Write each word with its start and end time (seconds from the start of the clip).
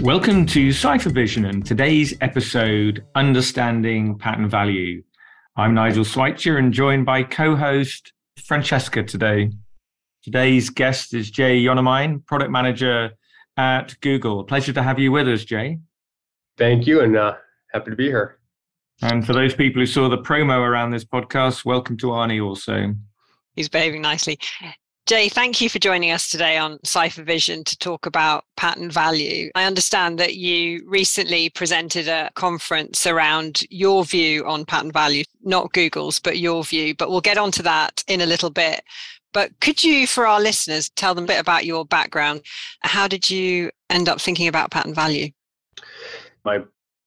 Welcome 0.00 0.46
to 0.46 0.72
Cipher 0.72 1.10
Vision 1.10 1.44
and 1.44 1.64
today's 1.64 2.14
episode, 2.22 3.04
Understanding 3.14 4.16
Patent 4.16 4.50
Value. 4.50 5.02
I'm 5.56 5.74
Nigel 5.74 6.04
Swycher 6.04 6.58
and 6.58 6.72
joined 6.72 7.04
by 7.04 7.22
co 7.22 7.54
host 7.54 8.14
Francesca 8.42 9.02
today. 9.02 9.50
Today's 10.22 10.70
guest 10.70 11.12
is 11.12 11.30
Jay 11.30 11.60
Yonamine, 11.60 12.24
product 12.24 12.50
manager 12.50 13.10
at 13.58 13.94
Google. 14.00 14.42
Pleasure 14.44 14.72
to 14.72 14.82
have 14.82 14.98
you 14.98 15.12
with 15.12 15.28
us, 15.28 15.44
Jay. 15.44 15.80
Thank 16.56 16.86
you, 16.86 17.02
and 17.02 17.14
uh, 17.14 17.34
happy 17.74 17.90
to 17.90 17.96
be 17.96 18.06
here. 18.06 18.38
And 19.02 19.26
for 19.26 19.34
those 19.34 19.54
people 19.54 19.82
who 19.82 19.86
saw 19.86 20.08
the 20.08 20.16
promo 20.16 20.60
around 20.60 20.92
this 20.92 21.04
podcast, 21.04 21.66
welcome 21.66 21.98
to 21.98 22.06
Arnie 22.06 22.42
also. 22.42 22.94
He's 23.54 23.68
behaving 23.68 24.00
nicely. 24.00 24.38
Jay, 25.06 25.28
thank 25.28 25.60
you 25.60 25.68
for 25.68 25.80
joining 25.80 26.12
us 26.12 26.30
today 26.30 26.56
on 26.56 26.78
Cipher 26.84 27.24
Vision 27.24 27.64
to 27.64 27.76
talk 27.78 28.06
about 28.06 28.44
patent 28.56 28.92
value. 28.92 29.50
I 29.56 29.64
understand 29.64 30.18
that 30.20 30.36
you 30.36 30.84
recently 30.86 31.50
presented 31.50 32.06
a 32.06 32.30
conference 32.36 33.06
around 33.06 33.62
your 33.70 34.04
view 34.04 34.46
on 34.46 34.64
patent 34.64 34.92
value, 34.92 35.24
not 35.42 35.72
Google's, 35.72 36.20
but 36.20 36.38
your 36.38 36.62
view. 36.62 36.94
But 36.94 37.10
we'll 37.10 37.20
get 37.20 37.38
onto 37.38 37.62
that 37.64 38.04
in 38.06 38.20
a 38.20 38.26
little 38.26 38.50
bit. 38.50 38.82
But 39.32 39.58
could 39.60 39.82
you, 39.82 40.06
for 40.06 40.26
our 40.26 40.40
listeners, 40.40 40.90
tell 40.90 41.14
them 41.14 41.24
a 41.24 41.28
bit 41.28 41.40
about 41.40 41.64
your 41.64 41.84
background? 41.84 42.42
How 42.82 43.08
did 43.08 43.28
you 43.28 43.70
end 43.88 44.08
up 44.08 44.20
thinking 44.20 44.48
about 44.48 44.70
patent 44.70 44.94
value? 44.94 45.30
My 46.44 46.60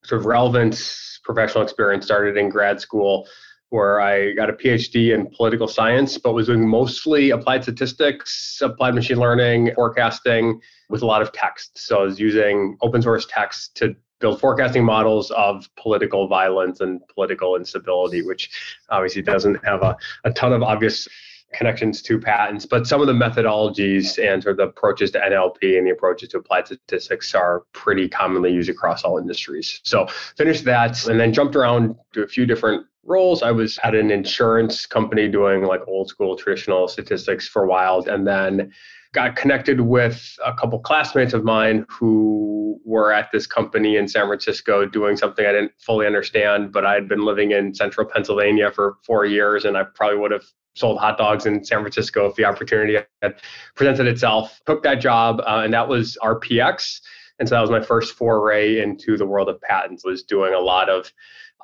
sort 0.04 0.20
of 0.20 0.26
relevant 0.26 0.76
professional 1.22 1.64
experience 1.64 2.04
started 2.04 2.36
in 2.36 2.50
grad 2.50 2.80
school 2.80 3.26
where 3.74 4.00
I 4.00 4.32
got 4.34 4.48
a 4.48 4.52
PhD 4.52 5.12
in 5.12 5.26
political 5.26 5.66
science, 5.66 6.16
but 6.16 6.32
was 6.32 6.46
doing 6.46 6.64
mostly 6.64 7.30
applied 7.30 7.64
statistics, 7.64 8.60
applied 8.62 8.94
machine 8.94 9.18
learning, 9.18 9.72
forecasting 9.74 10.60
with 10.88 11.02
a 11.02 11.06
lot 11.06 11.22
of 11.22 11.32
text. 11.32 11.76
So 11.76 11.98
I 11.98 12.02
was 12.04 12.20
using 12.20 12.78
open 12.82 13.02
source 13.02 13.26
text 13.28 13.74
to 13.78 13.96
build 14.20 14.38
forecasting 14.38 14.84
models 14.84 15.32
of 15.32 15.68
political 15.76 16.28
violence 16.28 16.80
and 16.82 17.00
political 17.08 17.56
instability, 17.56 18.22
which 18.22 18.48
obviously 18.90 19.22
doesn't 19.22 19.56
have 19.66 19.82
a, 19.82 19.96
a 20.22 20.32
ton 20.32 20.52
of 20.52 20.62
obvious 20.62 21.08
connections 21.54 22.02
to 22.02 22.18
patents, 22.18 22.66
but 22.66 22.86
some 22.86 23.00
of 23.00 23.06
the 23.06 23.12
methodologies 23.12 24.18
and 24.18 24.42
sort 24.42 24.52
of 24.52 24.56
the 24.58 24.64
approaches 24.64 25.10
to 25.12 25.20
NLP 25.20 25.78
and 25.78 25.86
the 25.86 25.90
approaches 25.90 26.28
to 26.30 26.38
applied 26.38 26.66
statistics 26.66 27.34
are 27.34 27.62
pretty 27.72 28.08
commonly 28.08 28.52
used 28.52 28.68
across 28.68 29.04
all 29.04 29.18
industries. 29.18 29.80
So 29.84 30.06
finished 30.36 30.64
that 30.64 31.06
and 31.06 31.18
then 31.18 31.32
jumped 31.32 31.56
around 31.56 31.96
to 32.12 32.22
a 32.22 32.28
few 32.28 32.46
different 32.46 32.86
roles. 33.04 33.42
I 33.42 33.50
was 33.50 33.78
at 33.84 33.94
an 33.94 34.10
insurance 34.10 34.86
company 34.86 35.28
doing 35.28 35.64
like 35.64 35.80
old 35.86 36.08
school 36.08 36.36
traditional 36.36 36.88
statistics 36.88 37.46
for 37.48 37.64
a 37.64 37.68
while 37.68 38.04
and 38.06 38.26
then 38.26 38.72
got 39.12 39.36
connected 39.36 39.80
with 39.80 40.36
a 40.44 40.52
couple 40.52 40.78
classmates 40.80 41.32
of 41.32 41.44
mine 41.44 41.86
who 41.88 42.80
were 42.84 43.12
at 43.12 43.30
this 43.32 43.46
company 43.46 43.96
in 43.96 44.08
San 44.08 44.26
Francisco 44.26 44.84
doing 44.84 45.16
something 45.16 45.46
I 45.46 45.52
didn't 45.52 45.72
fully 45.78 46.06
understand, 46.06 46.72
but 46.72 46.84
I 46.84 46.94
had 46.94 47.08
been 47.08 47.24
living 47.24 47.52
in 47.52 47.74
central 47.74 48.06
Pennsylvania 48.06 48.72
for 48.72 48.96
four 49.06 49.24
years 49.24 49.64
and 49.64 49.76
I 49.76 49.84
probably 49.84 50.18
would 50.18 50.32
have 50.32 50.44
sold 50.74 50.98
hot 50.98 51.18
dogs 51.18 51.46
in 51.46 51.64
San 51.64 51.80
Francisco 51.80 52.26
if 52.26 52.34
the 52.36 52.44
opportunity 52.44 52.98
had 53.22 53.36
presented 53.74 54.06
itself. 54.06 54.60
Took 54.66 54.82
that 54.82 54.96
job, 54.96 55.40
uh, 55.40 55.62
and 55.64 55.72
that 55.72 55.88
was 55.88 56.18
RPX. 56.22 57.00
And 57.38 57.48
so 57.48 57.56
that 57.56 57.60
was 57.60 57.70
my 57.70 57.80
first 57.80 58.14
foray 58.14 58.80
into 58.80 59.16
the 59.16 59.26
world 59.26 59.48
of 59.48 59.60
patents. 59.60 60.04
Was 60.04 60.22
doing 60.22 60.54
a 60.54 60.60
lot 60.60 60.88
of 60.88 61.12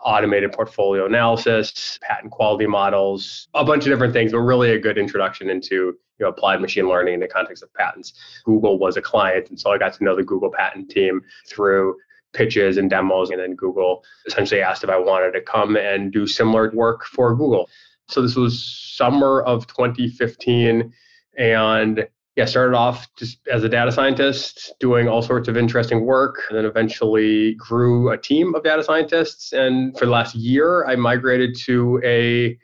automated 0.03 0.53
portfolio 0.53 1.07
analysis, 1.07 1.99
patent 2.03 2.33
quality 2.33 2.67
models, 2.67 3.49
a 3.55 3.65
bunch 3.65 3.85
of 3.85 3.91
different 3.91 4.13
things, 4.13 4.33
but 4.33 4.39
really 4.39 4.73
a 4.73 4.79
good 4.79 4.99
introduction 4.99 5.51
into 5.51 5.75
you 6.21 6.27
know, 6.27 6.29
applied 6.29 6.61
machine 6.61 6.89
learning 6.89 7.15
in 7.15 7.21
the 7.21 7.29
context 7.29 7.63
of 7.63 7.73
patents. 7.75 8.13
Google 8.45 8.79
was 8.79 8.97
a 8.97 9.03
client, 9.03 9.49
and 9.49 9.59
so 9.59 9.73
I 9.73 9.79
got 9.79 9.95
to 9.95 10.05
know 10.05 10.17
the 10.17 10.23
Google 10.23 10.51
patent 10.51 10.91
team 10.91 11.23
through 11.49 11.97
pitches 12.33 12.77
and 12.77 12.89
demos, 12.89 13.31
and 13.31 13.41
then 13.41 13.55
Google 13.55 14.05
essentially 14.27 14.63
asked 14.63 14.85
if 14.85 14.91
I 14.91 14.99
wanted 14.99 15.33
to 15.33 15.41
come 15.41 15.77
and 15.77 16.13
do 16.13 16.27
similar 16.27 16.71
work 16.75 17.05
for 17.05 17.35
Google. 17.35 17.69
So 18.11 18.23
this 18.23 18.37
was 18.37 18.63
summer 18.63 19.43
of 19.43 19.67
2015. 19.67 20.93
And 21.39 22.09
yeah, 22.37 22.45
started 22.45 22.77
off 22.77 23.09
just 23.17 23.39
as 23.53 23.65
a 23.65 23.69
data 23.69 23.93
scientist, 23.93 24.73
doing 24.79 25.09
all 25.09 25.21
sorts 25.21 25.49
of 25.49 25.57
interesting 25.57 26.07
work, 26.07 26.37
and 26.49 26.57
then 26.57 26.65
eventually 26.65 27.55
grew 27.55 28.11
a 28.11 28.19
team 28.19 28.55
of 28.55 28.63
data 28.63 28.85
scientists. 28.85 29.53
And 29.53 29.97
for 29.99 30.07
the 30.07 30.11
last 30.11 30.35
year, 30.35 30.87
I 30.87 30.97
migrated 30.97 31.57
to 31.67 32.01
a 32.05 32.59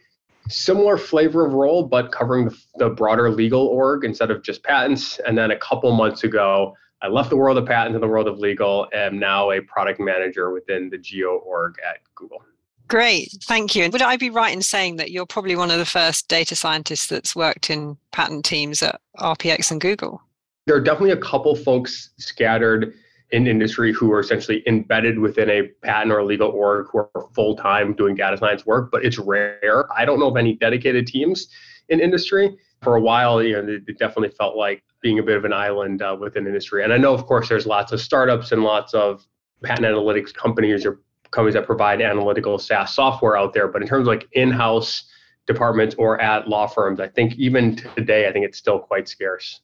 similar 0.49 0.97
flavor 0.97 1.45
of 1.45 1.53
role, 1.53 1.83
but 1.83 2.13
covering 2.13 2.47
the, 2.47 2.59
the 2.77 2.89
broader 2.91 3.31
legal 3.31 3.67
org 3.67 4.05
instead 4.05 4.31
of 4.31 4.43
just 4.43 4.63
patents. 4.63 5.19
And 5.27 5.37
then 5.37 5.51
a 5.51 5.59
couple 5.59 5.91
months 5.93 6.23
ago, 6.25 6.75
I 7.03 7.09
left 7.09 7.31
the 7.31 7.37
world 7.37 7.59
of 7.59 7.67
patents 7.67 7.95
and 7.95 8.03
the 8.03 8.09
world 8.09 8.29
of 8.29 8.39
legal, 8.39 8.89
and 8.93 9.15
am 9.15 9.19
now 9.19 9.51
a 9.51 9.61
product 9.61 10.01
manager 10.01 10.53
within 10.53 10.89
the 10.89 10.99
Geo 10.99 11.37
org 11.39 11.75
at 11.87 11.99
Google. 12.15 12.43
Great, 12.89 13.37
thank 13.43 13.75
you. 13.75 13.85
And 13.85 13.93
would 13.93 14.03
I 14.03 14.17
be 14.17 14.31
right 14.31 14.53
in 14.53 14.63
saying 14.63 14.97
that 14.97 15.11
you're 15.11 15.27
probably 15.27 15.57
one 15.57 15.71
of 15.71 15.79
the 15.79 15.85
first 15.85 16.29
data 16.29 16.55
scientists 16.55 17.09
that's 17.09 17.35
worked 17.35 17.69
in 17.69 17.97
patent 18.13 18.45
teams 18.45 18.83
at 18.83 19.01
RPX 19.19 19.71
and 19.71 19.81
Google? 19.81 20.23
There 20.67 20.77
are 20.77 20.81
definitely 20.81 21.11
a 21.11 21.17
couple 21.17 21.57
folks 21.57 22.11
scattered 22.19 22.95
in 23.31 23.47
industry 23.47 23.93
who 23.93 24.13
are 24.13 24.21
essentially 24.21 24.63
embedded 24.69 25.19
within 25.19 25.51
a 25.51 25.63
patent 25.83 26.13
or 26.13 26.23
legal 26.25 26.51
org 26.51 26.87
who 26.93 26.99
are 26.99 27.29
full 27.35 27.57
time 27.57 27.93
doing 27.95 28.15
data 28.15 28.37
science 28.37 28.65
work, 28.67 28.91
but 28.93 29.05
it's 29.05 29.19
rare. 29.19 29.87
I 29.97 30.05
don't 30.05 30.21
know 30.21 30.29
of 30.29 30.37
any 30.37 30.55
dedicated 30.55 31.07
teams 31.07 31.49
in 31.89 32.01
industry. 32.01 32.57
For 32.83 32.97
a 32.97 33.01
while, 33.01 33.43
you 33.43 33.61
know, 33.61 33.67
it 33.69 33.99
definitely 33.99 34.29
felt 34.37 34.57
like 34.57 34.85
being 35.01 35.19
a 35.19 35.23
bit 35.23 35.37
of 35.37 35.45
an 35.45 35.53
island 35.53 36.03
uh, 36.03 36.17
within 36.19 36.47
industry. 36.47 36.85
And 36.85 36.93
I 36.93 36.99
know, 36.99 37.15
of 37.15 37.27
course, 37.27 37.49
there's 37.49 37.67
lots 37.67 37.91
of 37.91 38.01
startups 38.01 38.53
and 38.53 38.63
lots 38.63 38.95
of 38.95 39.27
patent 39.63 39.87
analytics 39.87 40.33
companies 40.33 40.85
or 40.85 41.01
companies 41.31 41.55
that 41.55 41.67
provide 41.67 42.01
analytical 42.01 42.59
SaaS 42.59 42.95
software 42.95 43.37
out 43.37 43.53
there. 43.53 43.69
But 43.69 43.83
in 43.83 43.89
terms 43.89 44.03
of 44.03 44.09
like 44.09 44.29
in-house 44.33 45.05
departments 45.47 45.95
or 45.99 46.21
at 46.21 46.49
law 46.49 46.67
firms, 46.67 47.01
I 47.01 47.09
think 47.09 47.35
even 47.37 47.77
today, 47.97 48.29
I 48.29 48.33
think 48.33 48.45
it's 48.45 48.59
still 48.59 48.79
quite 48.79 49.09
scarce. 49.09 49.61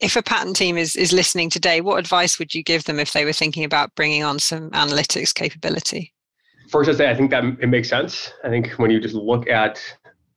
If 0.00 0.16
a 0.16 0.22
patent 0.22 0.56
team 0.56 0.76
is, 0.76 0.96
is 0.96 1.12
listening 1.12 1.50
today, 1.50 1.80
what 1.80 1.98
advice 1.98 2.38
would 2.38 2.54
you 2.54 2.62
give 2.62 2.84
them 2.84 2.98
if 2.98 3.12
they 3.12 3.24
were 3.24 3.32
thinking 3.32 3.64
about 3.64 3.94
bringing 3.94 4.22
on 4.22 4.38
some 4.38 4.70
analytics 4.70 5.32
capability? 5.32 6.12
First, 6.68 6.90
I 6.90 6.94
say 6.94 7.10
I 7.10 7.14
think 7.14 7.30
that 7.30 7.44
it 7.60 7.68
makes 7.68 7.88
sense. 7.88 8.32
I 8.42 8.48
think 8.48 8.70
when 8.72 8.90
you 8.90 9.00
just 9.00 9.14
look 9.14 9.48
at 9.48 9.80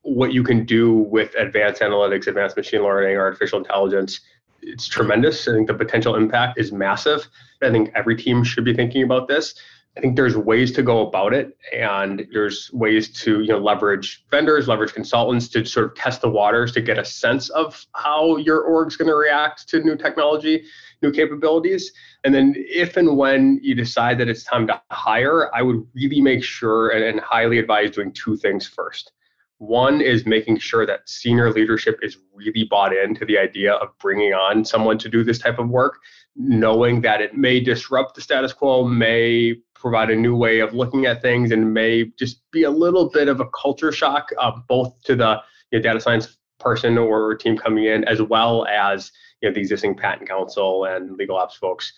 what 0.02 0.32
you 0.32 0.44
can 0.44 0.66
do 0.66 0.94
with 0.94 1.34
advanced 1.36 1.82
analytics, 1.82 2.28
advanced 2.28 2.56
machine 2.56 2.84
learning, 2.84 3.18
artificial 3.18 3.60
intelligence, 3.60 4.22
it's 4.62 4.88
tremendous. 4.88 5.48
I 5.48 5.54
think 5.54 5.68
the 5.68 5.74
potential 5.74 6.16
impact 6.16 6.60
is 6.60 6.72
massive. 6.72 7.28
I 7.62 7.72
think 7.72 7.92
every 7.96 8.16
team 8.16 8.44
should 8.44 8.66
be 8.66 8.74
thinking 8.74 9.04
about 9.04 9.28
this. 9.28 9.56
I 9.98 10.00
think 10.00 10.16
there's 10.16 10.38
ways 10.38 10.72
to 10.74 10.84
go 10.84 11.08
about 11.08 11.34
it, 11.34 11.58
and 11.74 12.28
there's 12.32 12.70
ways 12.72 13.10
to 13.24 13.42
you 13.42 13.48
know 13.48 13.58
leverage 13.58 14.24
vendors, 14.30 14.68
leverage 14.68 14.94
consultants 14.94 15.48
to 15.50 15.66
sort 15.66 15.88
of 15.88 15.96
test 15.96 16.22
the 16.22 16.30
waters 16.30 16.72
to 16.74 16.82
get 16.82 17.00
a 17.00 17.06
sense 17.06 17.50
of 17.50 17.84
how 17.96 18.38
your 18.38 18.62
org's 18.62 18.96
going 18.96 19.08
to 19.08 19.16
react 19.16 19.68
to 19.70 19.80
new 19.80 19.96
technology, 19.96 20.64
new 21.02 21.12
capabilities. 21.12 21.92
And 22.24 22.34
then 22.34 22.54
if 22.58 22.96
and 22.96 23.18
when 23.18 23.60
you 23.64 23.74
decide 23.74 24.20
that 24.20 24.30
it's 24.30 24.44
time 24.44 24.68
to 24.68 24.80
hire, 24.92 25.54
I 25.56 25.64
would 25.64 25.84
really 25.96 26.22
make 26.22 26.44
sure 26.44 26.90
and, 26.90 27.04
and 27.04 27.20
highly 27.20 27.58
advise 27.58 27.90
doing 27.90 28.12
two 28.14 28.38
things 28.38 28.68
first. 28.68 29.14
One 29.60 30.02
is 30.02 30.28
making 30.28 30.60
sure 30.60 30.86
that 30.86 31.10
senior 31.10 31.52
leadership 31.52 31.98
is 32.04 32.18
really 32.36 32.66
bought 32.66 32.96
into 32.96 33.26
the 33.26 33.40
idea 33.40 33.74
of 33.74 33.90
bringing 34.00 34.34
on 34.34 34.64
someone 34.64 35.00
to 35.00 35.10
do 35.10 35.24
this 35.24 35.40
type 35.40 35.58
of 35.58 35.70
work, 35.70 35.98
knowing 36.36 37.02
that 37.02 37.22
it 37.22 37.36
may 37.36 37.60
disrupt 37.60 38.14
the 38.14 38.22
status 38.22 38.54
quo, 38.54 38.84
may 38.84 39.56
provide 39.80 40.10
a 40.10 40.16
new 40.16 40.36
way 40.36 40.60
of 40.60 40.74
looking 40.74 41.06
at 41.06 41.22
things 41.22 41.52
and 41.52 41.74
may 41.74 42.06
just 42.18 42.42
be 42.52 42.64
a 42.64 42.72
little 42.72 43.10
bit 43.10 43.28
of 43.28 43.40
a 43.40 43.46
culture 43.50 43.92
shock, 43.92 44.30
uh, 44.40 44.52
both 44.68 45.00
to 45.04 45.16
the 45.16 45.42
you 45.72 45.80
know, 45.80 45.84
data 45.84 46.00
science 46.00 46.38
person 46.60 46.98
or 46.98 47.36
team 47.36 47.58
coming 47.58 47.86
in, 47.86 48.04
as 48.06 48.22
well 48.22 48.66
as 48.66 49.12
you 49.42 49.50
know, 49.50 49.54
the 49.54 49.60
existing 49.60 49.96
patent 49.96 50.28
counsel 50.28 50.86
and 50.86 51.18
legal 51.18 51.38
ops 51.38 51.56
folks. 51.56 51.94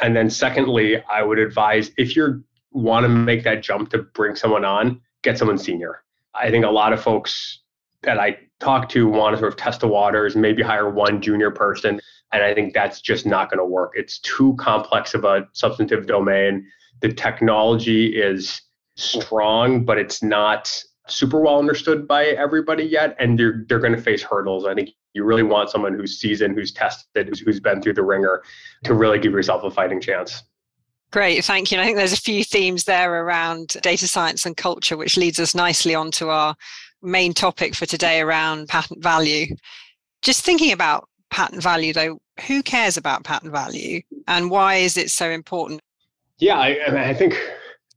And 0.00 0.14
then 0.14 0.30
secondly, 0.30 1.02
I 1.10 1.22
would 1.22 1.38
advise 1.38 1.90
if 1.96 2.16
you 2.16 2.44
want 2.72 3.04
to 3.04 3.08
make 3.08 3.42
that 3.44 3.62
jump 3.62 3.90
to 3.90 3.98
bring 3.98 4.36
someone 4.36 4.64
on, 4.64 5.00
get 5.22 5.38
someone 5.38 5.58
senior. 5.58 6.02
I 6.34 6.50
think 6.50 6.64
a 6.64 6.70
lot 6.70 6.92
of 6.92 7.02
folks 7.02 7.60
that 8.02 8.18
I 8.18 8.38
talk 8.60 8.88
to 8.90 9.08
want 9.08 9.34
to 9.34 9.40
sort 9.40 9.52
of 9.52 9.58
test 9.58 9.80
the 9.80 9.88
waters, 9.88 10.36
maybe 10.36 10.62
hire 10.62 10.90
one 10.90 11.20
junior 11.20 11.50
person. 11.50 12.00
And 12.32 12.42
I 12.42 12.54
think 12.54 12.74
that's 12.74 13.00
just 13.00 13.26
not 13.26 13.50
going 13.50 13.58
to 13.58 13.64
work. 13.64 13.92
It's 13.94 14.18
too 14.18 14.54
complex 14.58 15.14
of 15.14 15.24
a 15.24 15.48
substantive 15.52 16.06
domain 16.06 16.66
the 17.00 17.12
technology 17.12 18.20
is 18.20 18.60
strong, 18.96 19.84
but 19.84 19.98
it's 19.98 20.22
not 20.22 20.72
super 21.08 21.40
well 21.40 21.58
understood 21.58 22.08
by 22.08 22.26
everybody 22.26 22.84
yet, 22.84 23.16
and 23.18 23.38
they're 23.38 23.64
they're 23.68 23.78
going 23.78 23.94
to 23.94 24.00
face 24.00 24.22
hurdles. 24.22 24.66
I 24.66 24.74
think 24.74 24.90
you 25.14 25.24
really 25.24 25.42
want 25.42 25.70
someone 25.70 25.94
who's 25.94 26.18
seasoned, 26.20 26.54
who's 26.54 26.72
tested, 26.72 27.28
who's, 27.28 27.40
who's 27.40 27.60
been 27.60 27.80
through 27.80 27.94
the 27.94 28.02
ringer, 28.02 28.42
to 28.84 28.94
really 28.94 29.18
give 29.18 29.32
yourself 29.32 29.64
a 29.64 29.70
fighting 29.70 30.00
chance. 30.00 30.42
Great, 31.12 31.44
thank 31.44 31.70
you. 31.70 31.78
And 31.78 31.82
I 31.82 31.86
think 31.86 31.96
there's 31.96 32.12
a 32.12 32.20
few 32.20 32.44
themes 32.44 32.84
there 32.84 33.24
around 33.24 33.76
data 33.82 34.08
science 34.08 34.44
and 34.44 34.56
culture, 34.56 34.96
which 34.96 35.16
leads 35.16 35.38
us 35.38 35.54
nicely 35.54 35.94
onto 35.94 36.28
our 36.28 36.54
main 37.02 37.32
topic 37.32 37.74
for 37.74 37.86
today 37.86 38.20
around 38.20 38.68
patent 38.68 39.02
value. 39.02 39.54
Just 40.22 40.44
thinking 40.44 40.72
about 40.72 41.08
patent 41.30 41.62
value, 41.62 41.92
though, 41.92 42.18
who 42.46 42.62
cares 42.62 42.96
about 42.96 43.24
patent 43.24 43.52
value 43.52 44.02
and 44.26 44.50
why 44.50 44.76
is 44.76 44.96
it 44.96 45.10
so 45.10 45.30
important? 45.30 45.80
Yeah, 46.38 46.58
I, 46.58 47.08
I 47.10 47.14
think 47.14 47.38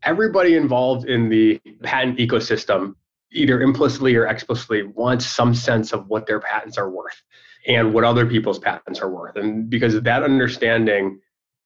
everybody 0.03 0.55
involved 0.55 1.05
in 1.05 1.29
the 1.29 1.59
patent 1.83 2.17
ecosystem, 2.17 2.95
either 3.31 3.61
implicitly 3.61 4.15
or 4.15 4.25
explicitly, 4.27 4.83
wants 4.83 5.25
some 5.25 5.53
sense 5.53 5.91
of 5.91 6.07
what 6.07 6.25
their 6.25 6.39
patents 6.39 6.77
are 6.77 6.89
worth 6.89 7.21
and 7.67 7.93
what 7.93 8.03
other 8.03 8.25
people's 8.25 8.59
patents 8.59 8.99
are 8.99 9.09
worth. 9.09 9.35
And 9.35 9.69
because 9.69 10.01
that 10.01 10.23
understanding, 10.23 11.19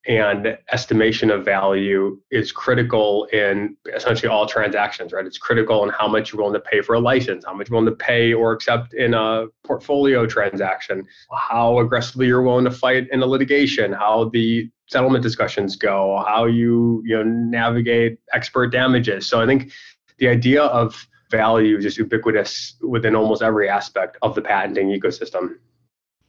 and 0.05 0.57
estimation 0.71 1.31
of 1.31 1.45
value 1.45 2.19
is 2.29 2.51
critical 2.51 3.25
in 3.31 3.77
essentially 3.95 4.27
all 4.27 4.45
transactions, 4.45 5.13
right? 5.13 5.25
It's 5.25 5.37
critical 5.37 5.83
in 5.83 5.89
how 5.91 6.09
much 6.09 6.31
you're 6.33 6.41
willing 6.41 6.53
to 6.55 6.59
pay 6.59 6.81
for 6.81 6.95
a 6.95 6.99
license, 6.99 7.45
how 7.45 7.53
much 7.53 7.69
you're 7.69 7.79
willing 7.79 7.97
to 7.97 8.03
pay 8.03 8.33
or 8.33 8.51
accept 8.51 8.93
in 8.93 9.13
a 9.13 9.45
portfolio 9.63 10.25
transaction, 10.25 11.05
how 11.33 11.79
aggressively 11.79 12.27
you're 12.27 12.41
willing 12.41 12.65
to 12.65 12.71
fight 12.71 13.07
in 13.11 13.21
a 13.21 13.25
litigation, 13.25 13.93
how 13.93 14.29
the 14.33 14.69
settlement 14.93 15.23
discussions 15.23 15.75
go, 15.75 16.23
how 16.25 16.45
you 16.45 17.03
you 17.05 17.17
know 17.17 17.23
navigate 17.23 18.19
expert 18.31 18.67
damages. 18.67 19.27
So 19.27 19.41
I 19.41 19.45
think 19.45 19.71
the 20.19 20.29
idea 20.29 20.63
of 20.63 21.05
value 21.29 21.77
is 21.77 21.83
just 21.83 21.97
ubiquitous 21.97 22.75
within 22.81 23.15
almost 23.15 23.41
every 23.41 23.67
aspect 23.67 24.17
of 24.21 24.35
the 24.35 24.41
patenting 24.41 24.87
ecosystem. 24.87 25.55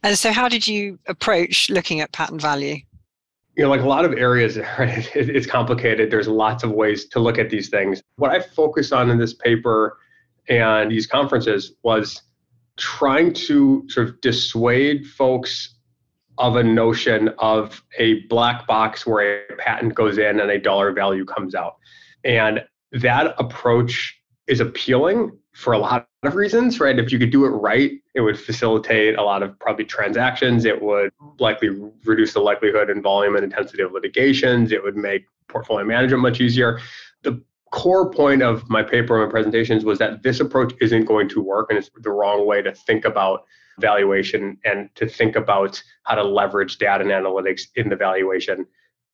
And 0.03 0.17
so, 0.17 0.33
how 0.33 0.49
did 0.49 0.67
you 0.67 0.99
approach 1.07 1.69
looking 1.69 2.01
at 2.01 2.11
patent 2.11 2.41
value? 2.41 2.77
you 3.55 3.63
know, 3.63 3.69
like 3.69 3.81
a 3.81 3.87
lot 3.87 4.05
of 4.05 4.13
areas, 4.13 4.57
right, 4.79 5.09
it's 5.15 5.47
complicated. 5.47 6.11
There's 6.11 6.27
lots 6.27 6.63
of 6.63 6.71
ways 6.71 7.05
to 7.05 7.19
look 7.19 7.37
at 7.37 7.49
these 7.49 7.69
things. 7.69 8.01
What 8.17 8.31
I 8.31 8.39
focused 8.41 8.93
on 8.93 9.09
in 9.09 9.17
this 9.17 9.33
paper 9.33 9.97
and 10.49 10.91
these 10.91 11.07
conferences 11.07 11.73
was 11.83 12.21
trying 12.77 13.33
to 13.33 13.85
sort 13.87 14.09
of 14.09 14.19
dissuade 14.21 15.07
folks 15.07 15.74
of 16.37 16.55
a 16.55 16.63
notion 16.63 17.29
of 17.39 17.83
a 17.97 18.21
black 18.23 18.67
box 18.67 19.05
where 19.05 19.45
a 19.49 19.55
patent 19.57 19.95
goes 19.95 20.17
in 20.17 20.39
and 20.39 20.51
a 20.51 20.59
dollar 20.59 20.91
value 20.91 21.25
comes 21.25 21.55
out. 21.55 21.77
And 22.23 22.65
that 22.91 23.35
approach 23.37 24.19
is 24.47 24.59
appealing 24.59 25.37
for 25.53 25.73
a 25.73 25.77
lot 25.77 26.07
of 26.23 26.35
reasons, 26.35 26.79
right? 26.79 26.99
If 26.99 27.11
you 27.11 27.19
could 27.19 27.31
do 27.31 27.45
it 27.45 27.49
right, 27.49 27.91
it 28.13 28.21
would 28.21 28.37
facilitate 28.37 29.17
a 29.17 29.23
lot 29.23 29.41
of 29.41 29.57
probably 29.59 29.85
transactions. 29.85 30.65
It 30.65 30.81
would 30.81 31.11
likely 31.39 31.69
reduce 32.03 32.33
the 32.33 32.41
likelihood 32.41 32.89
and 32.89 33.01
volume 33.01 33.35
and 33.35 33.43
intensity 33.43 33.81
of 33.81 33.93
litigations. 33.93 34.71
It 34.71 34.83
would 34.83 34.97
make 34.97 35.25
portfolio 35.47 35.85
management 35.85 36.21
much 36.21 36.41
easier. 36.41 36.79
The 37.23 37.41
core 37.71 38.09
point 38.09 38.41
of 38.41 38.69
my 38.69 38.83
paper 38.83 39.15
and 39.15 39.25
my 39.27 39.31
presentations 39.31 39.85
was 39.85 39.97
that 39.99 40.23
this 40.23 40.39
approach 40.39 40.73
isn't 40.81 41.05
going 41.05 41.29
to 41.29 41.41
work 41.41 41.67
and 41.69 41.77
it's 41.77 41.89
the 42.01 42.11
wrong 42.11 42.45
way 42.45 42.61
to 42.61 42.73
think 42.73 43.05
about 43.05 43.45
valuation 43.79 44.57
and 44.65 44.89
to 44.95 45.07
think 45.07 45.35
about 45.35 45.81
how 46.03 46.15
to 46.15 46.23
leverage 46.23 46.77
data 46.77 47.03
and 47.03 47.11
analytics 47.11 47.63
in 47.75 47.89
the 47.89 47.95
valuation 47.95 48.65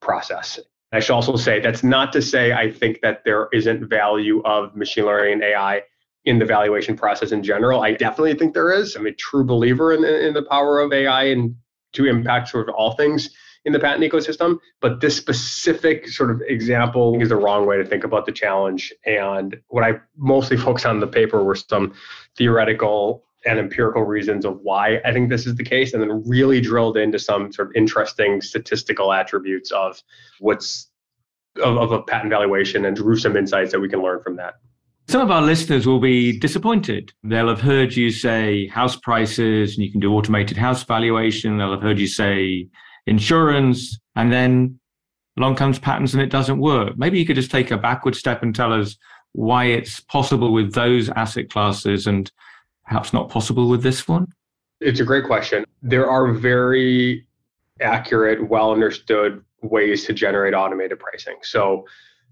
process. 0.01 0.59
I 0.91 0.99
should 0.99 1.13
also 1.13 1.35
say 1.37 1.59
that's 1.59 1.83
not 1.83 2.11
to 2.13 2.21
say 2.21 2.51
I 2.51 2.71
think 2.71 2.99
that 3.01 3.23
there 3.23 3.47
isn't 3.53 3.89
value 3.89 4.41
of 4.43 4.75
machine 4.75 5.05
learning 5.05 5.33
and 5.33 5.43
AI 5.43 5.83
in 6.25 6.37
the 6.37 6.45
valuation 6.45 6.95
process 6.95 7.31
in 7.31 7.43
general. 7.43 7.81
I 7.81 7.93
definitely 7.93 8.35
think 8.35 8.53
there 8.53 8.71
is. 8.71 8.95
I'm 8.95 9.07
a 9.07 9.13
true 9.13 9.43
believer 9.43 9.93
in, 9.93 10.03
in 10.03 10.33
the 10.33 10.43
power 10.43 10.79
of 10.79 10.91
AI 10.91 11.25
and 11.25 11.55
to 11.93 12.05
impact 12.05 12.49
sort 12.49 12.69
of 12.69 12.75
all 12.75 12.95
things 12.95 13.29
in 13.65 13.73
the 13.73 13.79
patent 13.79 14.03
ecosystem. 14.03 14.59
But 14.81 15.01
this 15.01 15.15
specific 15.15 16.07
sort 16.09 16.31
of 16.31 16.41
example 16.47 17.19
is 17.21 17.29
the 17.29 17.35
wrong 17.35 17.65
way 17.65 17.77
to 17.77 17.85
think 17.85 18.03
about 18.03 18.25
the 18.25 18.31
challenge. 18.31 18.93
And 19.05 19.59
what 19.67 19.83
I 19.83 19.99
mostly 20.17 20.57
focused 20.57 20.85
on 20.85 20.95
in 20.95 21.01
the 21.01 21.07
paper 21.07 21.43
were 21.43 21.55
some 21.55 21.93
theoretical 22.37 23.23
and 23.45 23.59
empirical 23.59 24.03
reasons 24.03 24.45
of 24.45 24.59
why 24.61 24.99
I 25.05 25.11
think 25.11 25.29
this 25.29 25.47
is 25.47 25.55
the 25.55 25.63
case, 25.63 25.93
and 25.93 26.01
then 26.01 26.23
really 26.27 26.61
drilled 26.61 26.97
into 26.97 27.19
some 27.19 27.51
sort 27.51 27.69
of 27.69 27.75
interesting 27.75 28.41
statistical 28.41 29.13
attributes 29.13 29.71
of 29.71 30.01
what's 30.39 30.89
of, 31.61 31.77
of 31.77 31.91
a 31.91 32.01
patent 32.03 32.29
valuation 32.31 32.85
and 32.85 32.95
drew 32.95 33.17
some 33.17 33.35
insights 33.35 33.71
that 33.71 33.79
we 33.79 33.89
can 33.89 34.01
learn 34.01 34.21
from 34.21 34.35
that. 34.37 34.55
Some 35.07 35.21
of 35.21 35.31
our 35.31 35.41
listeners 35.41 35.85
will 35.85 35.99
be 35.99 36.39
disappointed. 36.39 37.11
They'll 37.23 37.49
have 37.49 37.59
heard 37.59 37.95
you 37.95 38.11
say 38.11 38.67
house 38.67 38.95
prices 38.95 39.75
and 39.75 39.85
you 39.85 39.91
can 39.91 39.99
do 39.99 40.13
automated 40.13 40.55
house 40.55 40.83
valuation. 40.83 41.57
They'll 41.57 41.71
have 41.71 41.81
heard 41.81 41.99
you 41.99 42.07
say 42.07 42.67
insurance, 43.07 43.99
and 44.15 44.31
then 44.31 44.79
along 45.37 45.55
comes 45.55 45.79
patents 45.79 46.13
and 46.13 46.21
it 46.21 46.29
doesn't 46.29 46.59
work. 46.59 46.97
Maybe 46.97 47.19
you 47.19 47.25
could 47.25 47.35
just 47.35 47.51
take 47.51 47.71
a 47.71 47.77
backward 47.77 48.15
step 48.15 48.43
and 48.43 48.55
tell 48.55 48.71
us 48.71 48.95
why 49.33 49.65
it's 49.65 49.99
possible 49.99 50.53
with 50.53 50.73
those 50.73 51.09
asset 51.09 51.49
classes 51.49 52.07
and 52.07 52.31
perhaps 52.91 53.13
not 53.13 53.29
possible 53.29 53.69
with 53.69 53.81
this 53.81 54.05
one. 54.05 54.27
It's 54.81 54.99
a 54.99 55.05
great 55.05 55.23
question. 55.23 55.63
There 55.81 56.09
are 56.09 56.33
very 56.33 57.25
accurate, 57.79 58.49
well 58.49 58.73
understood 58.73 59.41
ways 59.61 60.05
to 60.07 60.13
generate 60.13 60.53
automated 60.53 60.99
pricing. 60.99 61.37
So 61.41 61.85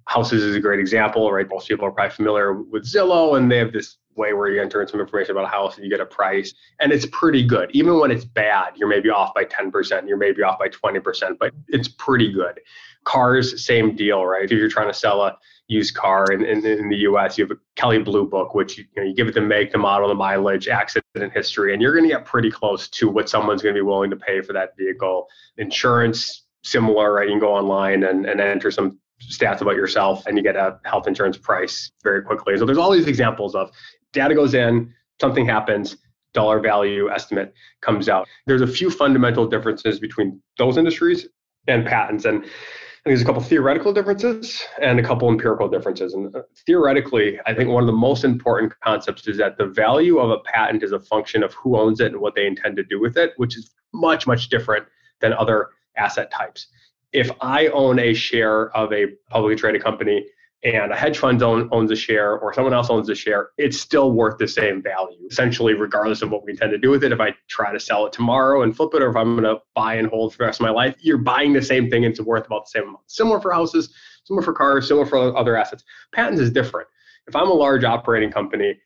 houses 0.03 0.43
is 0.43 0.57
a 0.57 0.59
great 0.59 0.81
example, 0.81 1.31
right? 1.31 1.47
Most 1.47 1.69
people 1.69 1.85
are 1.85 1.91
probably 1.91 2.13
familiar 2.13 2.61
with 2.61 2.83
Zillow, 2.83 3.37
and 3.37 3.49
they 3.49 3.57
have 3.57 3.71
this 3.71 3.99
way 4.17 4.33
where 4.33 4.49
you 4.49 4.61
enter 4.61 4.81
in 4.81 4.87
some 4.89 4.99
information 4.99 5.31
about 5.31 5.45
a 5.45 5.47
house 5.47 5.77
and 5.77 5.85
you 5.85 5.89
get 5.89 6.01
a 6.01 6.05
price, 6.05 6.53
and 6.81 6.91
it's 6.91 7.05
pretty 7.05 7.41
good. 7.41 7.69
Even 7.71 7.97
when 7.97 8.11
it's 8.11 8.25
bad, 8.25 8.73
you're 8.75 8.89
maybe 8.89 9.09
off 9.09 9.33
by 9.33 9.45
10%, 9.45 10.09
you're 10.09 10.17
maybe 10.17 10.43
off 10.43 10.59
by 10.59 10.67
20%, 10.67 11.37
but 11.39 11.53
it's 11.69 11.87
pretty 11.87 12.33
good. 12.33 12.59
Cars, 13.05 13.65
same 13.65 13.95
deal, 13.95 14.25
right? 14.25 14.43
If 14.43 14.51
you're 14.51 14.67
trying 14.67 14.89
to 14.89 14.93
sell 14.93 15.21
a 15.21 15.37
used 15.69 15.95
car 15.95 16.25
in, 16.31 16.43
in, 16.43 16.65
in 16.65 16.89
the 16.89 16.97
US, 16.97 17.37
you 17.37 17.45
have 17.45 17.51
a 17.51 17.59
Kelley 17.75 17.99
Blue 17.99 18.27
Book, 18.27 18.55
which 18.55 18.77
you, 18.77 18.85
you, 18.95 19.01
know, 19.01 19.07
you 19.07 19.15
give 19.15 19.27
it 19.27 19.35
the 19.35 19.41
make, 19.41 19.71
the 19.71 19.77
model, 19.77 20.09
the 20.09 20.15
mileage, 20.15 20.67
accident 20.67 21.31
history, 21.33 21.73
and 21.73 21.81
you're 21.81 21.93
going 21.93 22.03
to 22.03 22.09
get 22.09 22.25
pretty 22.25 22.49
close 22.49 22.89
to 22.89 23.07
what 23.07 23.29
someone's 23.29 23.61
going 23.61 23.73
to 23.73 23.77
be 23.77 23.85
willing 23.85 24.09
to 24.09 24.15
pay 24.15 24.41
for 24.41 24.51
that 24.51 24.75
vehicle. 24.75 25.27
Insurance, 25.57 26.47
similar, 26.63 27.13
right? 27.13 27.27
You 27.27 27.33
can 27.33 27.39
go 27.39 27.53
online 27.53 28.03
and, 28.03 28.25
and 28.25 28.41
enter 28.41 28.71
some 28.71 28.99
stats 29.31 29.61
about 29.61 29.75
yourself 29.75 30.25
and 30.25 30.37
you 30.37 30.43
get 30.43 30.55
a 30.55 30.79
health 30.85 31.07
insurance 31.07 31.37
price 31.37 31.91
very 32.03 32.23
quickly. 32.23 32.57
So 32.57 32.65
there's 32.65 32.77
all 32.77 32.91
these 32.91 33.07
examples 33.07 33.53
of 33.53 33.69
data 34.11 34.33
goes 34.33 34.55
in, 34.55 34.91
something 35.21 35.45
happens, 35.45 35.97
dollar 36.33 36.59
value 36.59 37.11
estimate 37.11 37.53
comes 37.81 38.09
out. 38.09 38.27
There's 38.47 38.61
a 38.61 38.67
few 38.67 38.89
fundamental 38.89 39.47
differences 39.47 39.99
between 39.99 40.41
those 40.57 40.77
industries 40.77 41.27
and 41.67 41.85
patents. 41.85 42.25
And 42.25 42.45
there's 43.05 43.21
a 43.21 43.25
couple 43.25 43.41
theoretical 43.41 43.93
differences 43.93 44.61
and 44.81 44.99
a 44.99 45.03
couple 45.03 45.29
empirical 45.29 45.69
differences. 45.69 46.13
And 46.13 46.35
uh, 46.35 46.41
theoretically, 46.65 47.39
I 47.45 47.53
think 47.53 47.69
one 47.69 47.83
of 47.83 47.87
the 47.87 47.93
most 47.93 48.23
important 48.23 48.73
concepts 48.81 49.27
is 49.27 49.37
that 49.37 49.57
the 49.57 49.67
value 49.67 50.19
of 50.19 50.29
a 50.29 50.39
patent 50.39 50.83
is 50.83 50.91
a 50.91 50.99
function 50.99 51.43
of 51.43 51.53
who 51.53 51.77
owns 51.77 51.99
it 51.99 52.11
and 52.11 52.21
what 52.21 52.35
they 52.35 52.45
intend 52.45 52.75
to 52.77 52.83
do 52.83 52.99
with 52.99 53.17
it, 53.17 53.33
which 53.37 53.57
is 53.57 53.71
much, 53.93 54.27
much 54.27 54.49
different 54.49 54.85
than 55.21 55.33
other 55.33 55.69
asset 55.97 56.31
types 56.31 56.67
if 57.11 57.31
I 57.41 57.67
own 57.67 57.99
a 57.99 58.13
share 58.13 58.75
of 58.75 58.93
a 58.93 59.07
publicly 59.29 59.55
traded 59.55 59.83
company 59.83 60.25
and 60.63 60.91
a 60.91 60.95
hedge 60.95 61.17
fund 61.17 61.41
own, 61.41 61.69
owns 61.71 61.89
a 61.89 61.95
share 61.95 62.37
or 62.37 62.53
someone 62.53 62.73
else 62.73 62.89
owns 62.89 63.09
a 63.09 63.15
share, 63.15 63.49
it's 63.57 63.79
still 63.79 64.11
worth 64.11 64.37
the 64.37 64.47
same 64.47 64.81
value, 64.81 65.17
essentially, 65.29 65.73
regardless 65.73 66.21
of 66.21 66.31
what 66.31 66.43
we 66.43 66.51
intend 66.51 66.71
to 66.71 66.77
do 66.77 66.89
with 66.89 67.03
it. 67.03 67.13
If 67.13 67.21
I 67.21 67.33
try 67.47 67.71
to 67.71 67.79
sell 67.79 68.05
it 68.05 68.13
tomorrow 68.13 68.63
and 68.63 68.75
flip 68.75 68.93
it, 68.93 69.01
or 69.01 69.09
if 69.09 69.15
I'm 69.15 69.37
going 69.37 69.43
to 69.43 69.61
buy 69.73 69.95
and 69.95 70.07
hold 70.07 70.33
for 70.33 70.39
the 70.39 70.45
rest 70.45 70.59
of 70.59 70.65
my 70.65 70.71
life, 70.71 70.95
you're 70.99 71.17
buying 71.17 71.53
the 71.53 71.61
same 71.61 71.89
thing. 71.89 72.03
and 72.03 72.11
It's 72.11 72.19
worth 72.19 72.45
about 72.45 72.65
the 72.65 72.71
same 72.71 72.83
amount. 72.83 72.99
Similar 73.07 73.39
for 73.39 73.53
houses, 73.53 73.93
similar 74.25 74.43
for 74.43 74.53
cars, 74.53 74.87
similar 74.87 75.05
for 75.05 75.37
other 75.37 75.55
assets. 75.55 75.83
Patents 76.13 76.41
is 76.41 76.51
different. 76.51 76.89
If 77.27 77.35
I'm 77.35 77.49
a 77.49 77.53
large 77.53 77.85
operating 77.85 78.31
company 78.31 78.77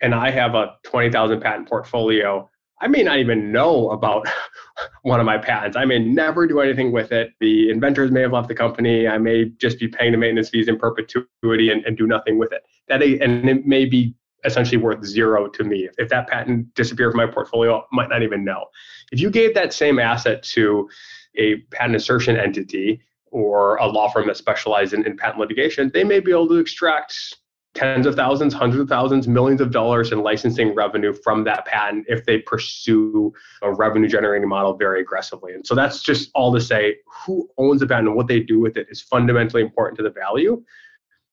and 0.00 0.14
I 0.14 0.30
have 0.30 0.56
a 0.56 0.74
20,000 0.82 1.40
patent 1.40 1.68
portfolio, 1.68 2.50
I 2.82 2.88
may 2.88 3.04
not 3.04 3.18
even 3.18 3.52
know 3.52 3.90
about 3.90 4.26
one 5.02 5.20
of 5.20 5.26
my 5.26 5.38
patents. 5.38 5.76
I 5.76 5.84
may 5.84 6.00
never 6.00 6.48
do 6.48 6.60
anything 6.60 6.90
with 6.90 7.12
it. 7.12 7.30
The 7.38 7.70
inventors 7.70 8.10
may 8.10 8.22
have 8.22 8.32
left 8.32 8.48
the 8.48 8.56
company. 8.56 9.06
I 9.06 9.18
may 9.18 9.50
just 9.58 9.78
be 9.78 9.86
paying 9.86 10.10
the 10.10 10.18
maintenance 10.18 10.48
fees 10.48 10.66
in 10.66 10.78
perpetuity 10.78 11.70
and, 11.70 11.84
and 11.86 11.96
do 11.96 12.08
nothing 12.08 12.38
with 12.38 12.52
it. 12.52 12.62
That 12.88 13.02
and 13.02 13.48
it 13.48 13.66
may 13.66 13.84
be 13.84 14.14
essentially 14.44 14.78
worth 14.78 15.04
zero 15.04 15.46
to 15.46 15.62
me. 15.62 15.88
If 15.96 16.08
that 16.08 16.26
patent 16.26 16.74
disappeared 16.74 17.12
from 17.12 17.18
my 17.18 17.32
portfolio, 17.32 17.78
I 17.78 17.82
might 17.92 18.08
not 18.08 18.24
even 18.24 18.44
know. 18.44 18.64
If 19.12 19.20
you 19.20 19.30
gave 19.30 19.54
that 19.54 19.72
same 19.72 20.00
asset 20.00 20.42
to 20.54 20.88
a 21.36 21.58
patent 21.70 21.94
assertion 21.94 22.36
entity 22.36 23.00
or 23.30 23.76
a 23.76 23.86
law 23.86 24.10
firm 24.10 24.26
that 24.26 24.36
specializes 24.36 24.92
in, 24.92 25.06
in 25.06 25.16
patent 25.16 25.38
litigation, 25.38 25.92
they 25.94 26.02
may 26.02 26.18
be 26.18 26.32
able 26.32 26.48
to 26.48 26.56
extract 26.56 27.36
tens 27.74 28.06
of 28.06 28.14
thousands, 28.14 28.52
hundreds 28.52 28.82
of 28.82 28.88
thousands, 28.88 29.26
millions 29.26 29.60
of 29.60 29.70
dollars 29.70 30.12
in 30.12 30.22
licensing 30.22 30.74
revenue 30.74 31.12
from 31.12 31.44
that 31.44 31.64
patent 31.64 32.04
if 32.08 32.24
they 32.26 32.38
pursue 32.38 33.32
a 33.62 33.72
revenue 33.72 34.08
generating 34.08 34.48
model 34.48 34.76
very 34.76 35.00
aggressively. 35.00 35.54
And 35.54 35.66
so 35.66 35.74
that's 35.74 36.02
just 36.02 36.30
all 36.34 36.52
to 36.52 36.60
say 36.60 36.96
who 37.06 37.48
owns 37.56 37.80
the 37.80 37.86
patent 37.86 38.08
and 38.08 38.16
what 38.16 38.26
they 38.28 38.40
do 38.40 38.60
with 38.60 38.76
it 38.76 38.88
is 38.90 39.00
fundamentally 39.00 39.62
important 39.62 39.96
to 39.98 40.02
the 40.02 40.10
value. 40.10 40.62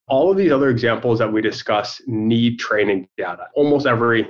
All 0.07 0.31
of 0.31 0.37
these 0.37 0.51
other 0.51 0.69
examples 0.69 1.19
that 1.19 1.31
we 1.31 1.41
discuss 1.41 2.01
need 2.07 2.57
training 2.57 3.09
data. 3.17 3.47
Almost 3.53 3.85
every 3.85 4.29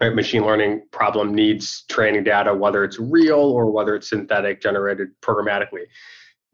right, 0.00 0.14
machine 0.14 0.44
learning 0.44 0.82
problem 0.90 1.32
needs 1.32 1.84
training 1.88 2.24
data, 2.24 2.52
whether 2.52 2.82
it's 2.84 2.98
real 2.98 3.38
or 3.38 3.70
whether 3.70 3.94
it's 3.94 4.10
synthetic 4.10 4.60
generated 4.60 5.08
programmatically. 5.22 5.84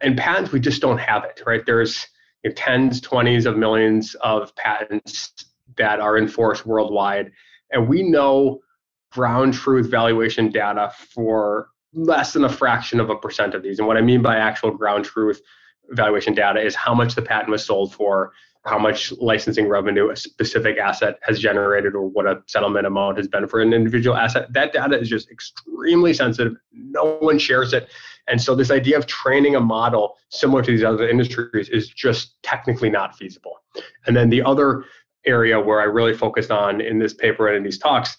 And 0.02 0.16
patents, 0.16 0.52
we 0.52 0.60
just 0.60 0.80
don't 0.82 0.98
have 0.98 1.24
it, 1.24 1.42
right? 1.46 1.64
There's 1.64 2.06
you 2.42 2.50
know, 2.50 2.54
tens, 2.54 3.00
twenties 3.00 3.46
of 3.46 3.56
millions 3.56 4.14
of 4.22 4.54
patents 4.56 5.32
that 5.76 6.00
are 6.00 6.18
enforced 6.18 6.66
worldwide. 6.66 7.32
And 7.70 7.88
we 7.88 8.02
know 8.02 8.60
ground 9.12 9.54
truth 9.54 9.90
valuation 9.90 10.50
data 10.50 10.92
for 11.14 11.68
less 11.92 12.32
than 12.32 12.44
a 12.44 12.48
fraction 12.48 13.00
of 13.00 13.10
a 13.10 13.16
percent 13.16 13.54
of 13.54 13.62
these. 13.62 13.78
And 13.78 13.88
what 13.88 13.96
I 13.96 14.00
mean 14.00 14.22
by 14.22 14.36
actual 14.36 14.70
ground 14.70 15.04
truth 15.04 15.40
valuation 15.90 16.34
data 16.34 16.60
is 16.64 16.74
how 16.74 16.94
much 16.94 17.14
the 17.14 17.22
patent 17.22 17.50
was 17.50 17.64
sold 17.64 17.92
for, 17.92 18.32
how 18.64 18.78
much 18.78 19.12
licensing 19.12 19.68
revenue 19.68 20.10
a 20.10 20.16
specific 20.16 20.76
asset 20.78 21.18
has 21.22 21.40
generated, 21.40 21.94
or 21.94 22.06
what 22.06 22.26
a 22.26 22.42
settlement 22.46 22.86
amount 22.86 23.16
has 23.16 23.26
been 23.26 23.48
for 23.48 23.60
an 23.60 23.72
individual 23.72 24.16
asset. 24.16 24.52
That 24.52 24.72
data 24.72 24.98
is 24.98 25.08
just 25.08 25.30
extremely 25.30 26.12
sensitive. 26.12 26.54
No 26.72 27.16
one 27.20 27.38
shares 27.38 27.72
it. 27.72 27.88
And 28.28 28.40
so, 28.40 28.54
this 28.54 28.70
idea 28.70 28.98
of 28.98 29.06
training 29.06 29.56
a 29.56 29.60
model 29.60 30.16
similar 30.28 30.62
to 30.62 30.70
these 30.70 30.84
other 30.84 31.08
industries 31.08 31.68
is 31.70 31.88
just 31.88 32.40
technically 32.42 32.90
not 32.90 33.16
feasible. 33.16 33.62
And 34.06 34.14
then 34.14 34.28
the 34.28 34.42
other 34.42 34.84
area 35.26 35.58
where 35.58 35.80
I 35.80 35.84
really 35.84 36.14
focused 36.14 36.50
on 36.50 36.80
in 36.80 36.98
this 36.98 37.14
paper 37.14 37.48
and 37.48 37.56
in 37.56 37.62
these 37.62 37.78
talks 37.78 38.16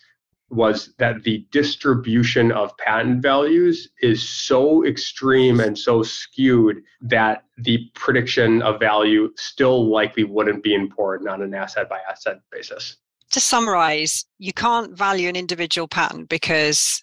was 0.51 0.93
that 0.97 1.23
the 1.23 1.45
distribution 1.51 2.51
of 2.51 2.75
patent 2.77 3.21
values 3.21 3.89
is 4.01 4.27
so 4.27 4.85
extreme 4.85 5.61
and 5.61 5.77
so 5.77 6.03
skewed 6.03 6.83
that 6.99 7.45
the 7.57 7.89
prediction 7.95 8.61
of 8.61 8.79
value 8.79 9.31
still 9.37 9.89
likely 9.89 10.25
wouldn't 10.25 10.61
be 10.61 10.73
important 10.73 11.29
on 11.29 11.41
an 11.41 11.53
asset 11.53 11.89
by 11.89 11.99
asset 12.09 12.41
basis. 12.51 12.97
To 13.31 13.39
summarize, 13.39 14.25
you 14.39 14.51
can't 14.51 14.95
value 14.97 15.29
an 15.29 15.37
individual 15.37 15.87
patent 15.87 16.27
because 16.27 17.01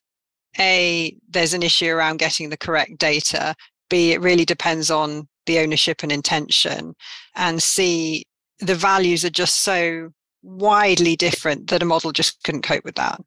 A, 0.58 1.16
there's 1.30 1.54
an 1.54 1.62
issue 1.62 1.88
around 1.88 2.18
getting 2.18 2.50
the 2.50 2.58
correct 2.58 2.98
data, 2.98 3.54
B, 3.88 4.12
it 4.12 4.20
really 4.20 4.44
depends 4.44 4.90
on 4.90 5.26
the 5.46 5.58
ownership 5.60 6.02
and 6.02 6.12
intention, 6.12 6.94
and 7.34 7.62
C, 7.62 8.24
the 8.60 8.74
values 8.74 9.24
are 9.24 9.30
just 9.30 9.62
so 9.62 10.10
widely 10.42 11.16
different 11.16 11.70
that 11.70 11.82
a 11.82 11.86
model 11.86 12.12
just 12.12 12.42
couldn't 12.42 12.62
cope 12.62 12.84
with 12.84 12.96
that 12.96 13.18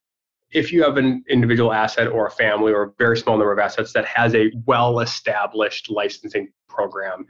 if 0.51 0.72
you 0.72 0.84
have 0.84 0.98
an 0.98 1.24
individual 1.29 1.74
asset 1.74 2.08
or 2.08 2.27
a 2.27 2.31
family 2.31 2.74
or 2.74 2.84
a 2.84 2.91
very 2.98 3.17
small 3.17 3.38
number 3.38 3.51
of 3.51 3.60
assets 3.60 3.93
that 3.93 4.05
has 4.05 4.36
a 4.36 4.51
well 4.65 5.00
established 5.00 5.89
licensing 5.89 6.51
program, 6.67 7.25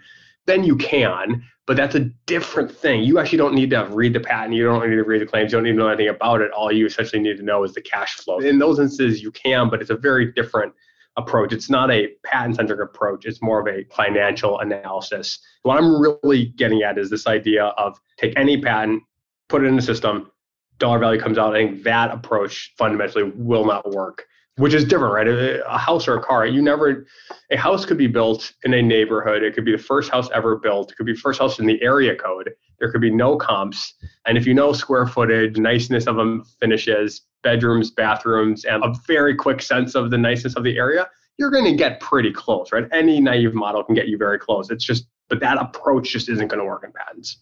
then 0.48 0.64
you 0.64 0.76
can, 0.76 1.44
but 1.68 1.78
that's 1.78 1.96
a 1.96 2.10
different 2.26 2.72
thing. 2.72 3.04
You 3.04 3.20
actually 3.20 3.38
don't 3.38 3.54
need 3.54 3.70
to 3.72 3.88
read 3.92 4.14
the 4.14 4.20
patent. 4.20 4.56
You 4.56 4.66
don't 4.66 4.90
need 4.90 4.96
to 4.96 5.04
read 5.04 5.22
the 5.22 5.26
claims. 5.26 5.52
You 5.52 5.58
don't 5.58 5.64
need 5.64 5.74
to 5.74 5.78
know 5.78 5.88
anything 5.88 6.10
about 6.10 6.42
it. 6.42 6.52
All 6.52 6.72
you 6.72 6.86
essentially 6.88 7.22
need 7.22 7.38
to 7.38 7.44
know 7.44 7.64
is 7.64 7.74
the 7.74 7.82
cash 7.82 8.16
flow. 8.16 8.40
In 8.40 8.58
those 8.58 8.80
instances, 8.80 9.22
you 9.22 9.32
can, 9.32 9.70
but 9.70 9.82
it's 9.82 9.92
a 9.92 9.96
very 9.96 10.32
different 10.32 10.74
approach. 11.18 11.54
It's 11.54 11.70
not 11.70 11.92
a 11.92 12.10
patent 12.24 12.56
centric 12.56 12.80
approach, 12.82 13.26
it's 13.26 13.42
more 13.42 13.60
of 13.60 13.68
a 13.68 13.84
financial 13.94 14.60
analysis. 14.60 15.40
What 15.64 15.78
I'm 15.78 16.02
really 16.02 16.46
getting 16.56 16.84
at 16.84 16.98
is 16.98 17.10
this 17.10 17.28
idea 17.28 17.66
of 17.66 18.00
take 18.18 18.34
any 18.38 18.60
patent, 18.62 19.04
put 19.50 19.64
it 19.64 19.68
in 19.68 19.76
the 19.76 19.82
system, 19.82 20.32
dollar 20.82 21.00
value 21.00 21.22
comes 21.22 21.38
out, 21.38 21.56
I 21.56 21.60
think 21.66 21.84
that 21.84 22.12
approach 22.12 22.74
fundamentally 22.78 23.32
will 23.36 23.66
not 23.66 23.90
work, 23.92 24.26
which 24.58 24.74
is 24.74 24.84
different, 24.84 25.14
right? 25.14 25.28
A 25.28 25.78
house 25.78 26.08
or 26.08 26.18
a 26.18 26.22
car, 26.22 26.46
you 26.46 26.62
never, 26.62 27.06
a 27.52 27.56
house 27.58 27.86
could 27.86 27.98
be 27.98 28.08
built 28.08 28.52
in 28.64 28.74
a 28.74 28.82
neighborhood. 28.82 29.44
It 29.44 29.54
could 29.54 29.64
be 29.64 29.72
the 29.72 29.78
first 29.78 30.12
house 30.12 30.28
ever 30.34 30.58
built. 30.58 30.92
It 30.92 30.96
could 30.96 31.06
be 31.06 31.16
first 31.16 31.40
house 31.40 31.60
in 31.60 31.66
the 31.66 31.82
area 31.82 32.16
code. 32.16 32.52
There 32.80 32.92
could 32.92 33.00
be 33.00 33.12
no 33.12 33.38
comps. 33.38 33.94
And 34.26 34.38
if 34.38 34.46
you 34.46 34.54
know 34.54 34.74
square 34.74 35.08
footage, 35.08 35.58
niceness 35.58 36.08
of 36.08 36.16
them 36.18 36.44
finishes, 36.60 37.22
bedrooms, 37.44 37.92
bathrooms, 37.92 38.66
and 38.66 38.84
a 38.84 38.94
very 39.08 39.36
quick 39.36 39.62
sense 39.62 39.96
of 39.96 40.10
the 40.10 40.18
niceness 40.18 40.56
of 40.56 40.64
the 40.64 40.78
area, 40.78 41.08
you're 41.38 41.52
going 41.52 41.66
to 41.66 41.76
get 41.76 42.00
pretty 42.00 42.32
close, 42.32 42.72
right? 42.72 42.86
Any 42.92 43.20
naive 43.22 43.54
model 43.54 43.84
can 43.84 43.96
get 43.96 44.08
you 44.08 44.18
very 44.18 44.38
close. 44.38 44.70
It's 44.70 44.84
just, 44.84 45.06
but 45.30 45.40
that 45.40 45.58
approach 45.58 46.10
just 46.10 46.28
isn't 46.28 46.48
going 46.48 46.60
to 46.60 46.66
work 46.66 46.84
in 46.84 46.92
patents. 46.92 47.38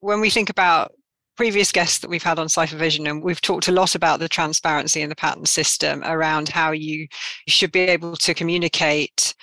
When 0.00 0.20
we 0.20 0.30
think 0.30 0.50
about 0.50 0.92
previous 1.40 1.72
guests 1.72 2.00
that 2.00 2.10
we've 2.10 2.22
had 2.22 2.38
on 2.38 2.50
Cipher 2.50 2.76
Vision, 2.76 3.06
and 3.06 3.22
we've 3.22 3.40
talked 3.40 3.66
a 3.66 3.72
lot 3.72 3.94
about 3.94 4.20
the 4.20 4.28
transparency 4.28 5.00
in 5.00 5.08
the 5.08 5.16
patent 5.16 5.48
system 5.48 6.02
around 6.04 6.50
how 6.50 6.70
you 6.70 7.08
should 7.48 7.72
be 7.72 7.80
able 7.80 8.14
to 8.14 8.34
communicate 8.34 9.34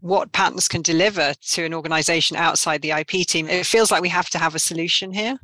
what 0.00 0.32
patents 0.32 0.66
can 0.66 0.82
deliver 0.82 1.34
to 1.34 1.64
an 1.64 1.72
organization 1.72 2.36
outside 2.36 2.82
the 2.82 2.90
IP 2.90 3.24
team. 3.28 3.48
It 3.48 3.64
feels 3.64 3.92
like 3.92 4.02
we 4.02 4.08
have 4.08 4.28
to 4.30 4.38
have 4.38 4.56
a 4.56 4.58
solution 4.58 5.12
here. 5.12 5.38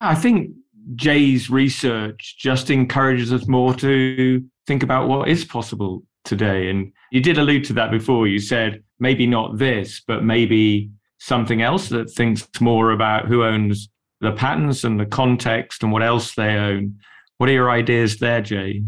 I 0.00 0.14
think 0.14 0.52
Jay's 0.94 1.50
research 1.50 2.36
just 2.38 2.70
encourages 2.70 3.32
us 3.32 3.48
more 3.48 3.74
to 3.74 4.40
think 4.68 4.84
about 4.84 5.08
what 5.08 5.28
is 5.28 5.44
possible 5.44 6.04
today. 6.24 6.70
And 6.70 6.92
you 7.10 7.20
did 7.20 7.38
allude 7.38 7.64
to 7.64 7.72
that 7.72 7.90
before. 7.90 8.28
You 8.28 8.38
said 8.38 8.84
maybe 9.00 9.26
not 9.26 9.58
this, 9.58 10.00
but 10.06 10.22
maybe 10.22 10.92
something 11.18 11.60
else 11.60 11.88
that 11.88 12.08
thinks 12.08 12.46
more 12.60 12.92
about 12.92 13.26
who 13.26 13.42
owns 13.42 13.88
the 14.24 14.32
patents 14.32 14.84
and 14.84 14.98
the 14.98 15.06
context 15.06 15.82
and 15.82 15.92
what 15.92 16.02
else 16.02 16.34
they 16.34 16.56
own. 16.56 16.98
What 17.38 17.48
are 17.48 17.52
your 17.52 17.70
ideas 17.70 18.18
there, 18.18 18.40
Jay? 18.40 18.82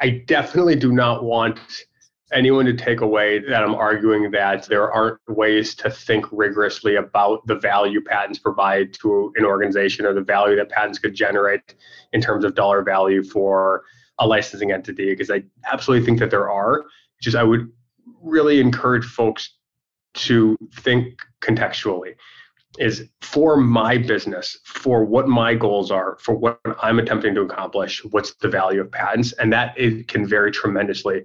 I 0.00 0.22
definitely 0.26 0.76
do 0.76 0.92
not 0.92 1.24
want 1.24 1.58
anyone 2.32 2.64
to 2.66 2.74
take 2.74 3.00
away 3.00 3.38
that 3.38 3.62
I'm 3.62 3.74
arguing 3.74 4.30
that 4.30 4.66
there 4.66 4.90
aren't 4.90 5.18
ways 5.28 5.74
to 5.76 5.90
think 5.90 6.26
rigorously 6.32 6.96
about 6.96 7.46
the 7.46 7.56
value 7.56 8.00
patents 8.00 8.38
provide 8.38 8.94
to 8.94 9.32
an 9.36 9.44
organization 9.44 10.06
or 10.06 10.14
the 10.14 10.22
value 10.22 10.56
that 10.56 10.70
patents 10.70 10.98
could 10.98 11.14
generate 11.14 11.74
in 12.12 12.20
terms 12.20 12.44
of 12.44 12.54
dollar 12.54 12.82
value 12.82 13.22
for 13.22 13.84
a 14.18 14.26
licensing 14.26 14.72
entity, 14.72 15.10
because 15.10 15.30
I 15.30 15.42
absolutely 15.70 16.04
think 16.06 16.18
that 16.20 16.30
there 16.30 16.50
are. 16.50 16.84
Just 17.20 17.36
I 17.36 17.42
would 17.42 17.70
really 18.22 18.60
encourage 18.60 19.04
folks 19.04 19.54
to 20.14 20.56
think 20.74 21.20
contextually 21.40 22.14
is 22.78 23.08
for 23.20 23.56
my 23.56 23.98
business, 23.98 24.58
for 24.64 25.04
what 25.04 25.28
my 25.28 25.54
goals 25.54 25.90
are, 25.90 26.16
for 26.20 26.34
what 26.34 26.60
I'm 26.82 26.98
attempting 26.98 27.34
to 27.34 27.42
accomplish, 27.42 28.02
what's 28.04 28.34
the 28.34 28.48
value 28.48 28.80
of 28.80 28.90
patents? 28.90 29.32
And 29.32 29.52
that 29.52 29.78
it 29.78 30.08
can 30.08 30.26
vary 30.26 30.50
tremendously 30.50 31.24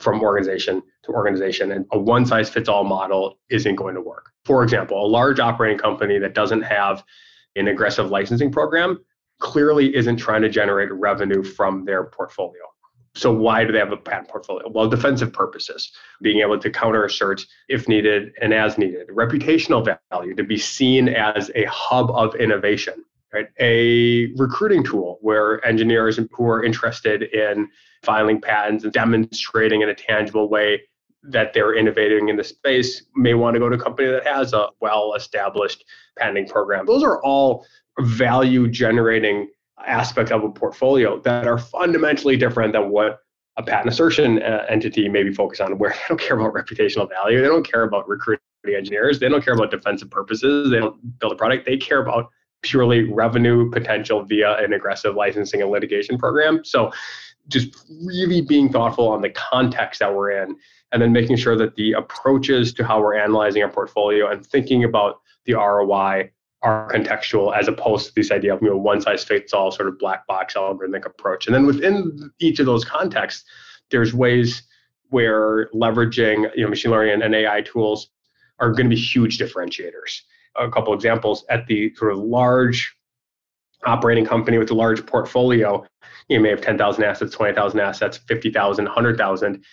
from 0.00 0.20
organization 0.22 0.82
to 1.04 1.12
organization. 1.12 1.72
And 1.72 1.86
a 1.92 1.98
one 1.98 2.26
size 2.26 2.48
fits 2.48 2.68
all 2.68 2.84
model 2.84 3.38
isn't 3.50 3.76
going 3.76 3.94
to 3.94 4.00
work. 4.00 4.30
For 4.44 4.62
example, 4.62 5.04
a 5.04 5.08
large 5.08 5.40
operating 5.40 5.78
company 5.78 6.18
that 6.18 6.34
doesn't 6.34 6.62
have 6.62 7.04
an 7.56 7.68
aggressive 7.68 8.10
licensing 8.10 8.52
program 8.52 8.98
clearly 9.40 9.94
isn't 9.94 10.16
trying 10.16 10.42
to 10.42 10.48
generate 10.48 10.92
revenue 10.92 11.42
from 11.42 11.84
their 11.84 12.04
portfolio. 12.04 12.62
So 13.16 13.32
why 13.32 13.64
do 13.64 13.72
they 13.72 13.78
have 13.78 13.92
a 13.92 13.96
patent 13.96 14.28
portfolio? 14.28 14.68
Well, 14.68 14.88
defensive 14.88 15.32
purposes, 15.32 15.90
being 16.20 16.40
able 16.40 16.58
to 16.58 16.70
counter 16.70 17.04
assert 17.04 17.44
if 17.68 17.88
needed 17.88 18.32
and 18.42 18.52
as 18.52 18.76
needed. 18.76 19.08
Reputational 19.08 19.84
value 20.12 20.34
to 20.34 20.44
be 20.44 20.58
seen 20.58 21.08
as 21.08 21.50
a 21.54 21.64
hub 21.64 22.10
of 22.10 22.34
innovation, 22.34 23.04
right? 23.32 23.46
A 23.58 24.32
recruiting 24.36 24.84
tool 24.84 25.18
where 25.22 25.64
engineers 25.66 26.20
who 26.30 26.46
are 26.46 26.62
interested 26.62 27.22
in 27.22 27.68
filing 28.02 28.40
patents 28.40 28.84
and 28.84 28.92
demonstrating 28.92 29.80
in 29.80 29.88
a 29.88 29.94
tangible 29.94 30.50
way 30.50 30.82
that 31.22 31.52
they're 31.54 31.74
innovating 31.74 32.28
in 32.28 32.36
the 32.36 32.44
space 32.44 33.02
may 33.16 33.34
want 33.34 33.54
to 33.54 33.60
go 33.60 33.68
to 33.68 33.76
a 33.76 33.80
company 33.80 34.08
that 34.08 34.26
has 34.26 34.52
a 34.52 34.68
well-established 34.80 35.84
patenting 36.18 36.46
program. 36.46 36.86
Those 36.86 37.02
are 37.02 37.20
all 37.24 37.66
value 37.98 38.68
generating 38.68 39.48
aspects 39.84 40.32
of 40.32 40.44
a 40.44 40.50
portfolio 40.50 41.20
that 41.20 41.46
are 41.46 41.58
fundamentally 41.58 42.36
different 42.36 42.72
than 42.72 42.90
what 42.90 43.20
a 43.58 43.62
patent 43.62 43.88
assertion 43.88 44.42
uh, 44.42 44.64
entity 44.68 45.08
may 45.08 45.22
be 45.22 45.32
focused 45.32 45.60
on, 45.60 45.78
where 45.78 45.90
they 45.94 45.98
don't 46.08 46.20
care 46.20 46.38
about 46.38 46.54
reputational 46.54 47.08
value, 47.08 47.40
they 47.40 47.48
don't 47.48 47.68
care 47.68 47.84
about 47.84 48.08
recruiting 48.08 48.40
engineers, 48.66 49.18
they 49.18 49.28
don't 49.28 49.44
care 49.44 49.54
about 49.54 49.70
defensive 49.70 50.10
purposes, 50.10 50.70
they 50.70 50.78
don't 50.78 51.18
build 51.18 51.32
a 51.32 51.36
product, 51.36 51.66
they 51.66 51.76
care 51.76 52.00
about 52.00 52.30
purely 52.62 53.04
revenue 53.12 53.70
potential 53.70 54.24
via 54.24 54.56
an 54.56 54.72
aggressive 54.72 55.14
licensing 55.14 55.62
and 55.62 55.70
litigation 55.70 56.18
program. 56.18 56.64
So 56.64 56.90
just 57.48 57.86
really 58.04 58.40
being 58.40 58.70
thoughtful 58.70 59.08
on 59.08 59.22
the 59.22 59.30
context 59.30 60.00
that 60.00 60.12
we're 60.12 60.30
in 60.30 60.56
and 60.92 61.00
then 61.00 61.12
making 61.12 61.36
sure 61.36 61.56
that 61.56 61.76
the 61.76 61.92
approaches 61.92 62.72
to 62.74 62.84
how 62.84 63.00
we're 63.00 63.16
analyzing 63.16 63.62
our 63.62 63.68
portfolio 63.68 64.28
and 64.30 64.44
thinking 64.44 64.84
about 64.84 65.20
the 65.44 65.54
ROI 65.54 66.30
are 66.62 66.90
contextual 66.92 67.56
as 67.56 67.68
opposed 67.68 68.08
to 68.08 68.12
this 68.14 68.30
idea 68.30 68.54
of 68.54 68.62
you 68.62 68.70
know 68.70 68.76
one 68.76 69.00
size 69.00 69.24
fits 69.24 69.52
all 69.52 69.70
sort 69.70 69.88
of 69.88 69.98
black 69.98 70.26
box 70.26 70.54
algorithmic 70.54 71.04
approach. 71.04 71.46
And 71.46 71.54
then 71.54 71.66
within 71.66 72.30
each 72.40 72.58
of 72.58 72.66
those 72.66 72.84
contexts, 72.84 73.44
there's 73.90 74.14
ways 74.14 74.62
where 75.10 75.68
leveraging 75.74 76.50
you 76.56 76.64
know 76.64 76.70
machine 76.70 76.90
learning 76.90 77.22
and 77.22 77.34
AI 77.34 77.62
tools 77.62 78.08
are 78.58 78.70
going 78.70 78.88
to 78.88 78.96
be 78.96 79.00
huge 79.00 79.38
differentiators. 79.38 80.20
A 80.56 80.70
couple 80.70 80.94
examples 80.94 81.44
at 81.50 81.66
the 81.66 81.94
sort 81.94 82.12
of 82.12 82.18
large 82.18 82.96
operating 83.84 84.24
company 84.24 84.58
with 84.58 84.70
a 84.70 84.74
large 84.74 85.04
portfolio, 85.04 85.84
you 86.28 86.40
may 86.40 86.48
have 86.48 86.60
10,000 86.60 87.04
assets, 87.04 87.32
20,000 87.34 87.78
assets, 87.78 88.16
50,000, 88.16 88.84
100,000 88.84 89.64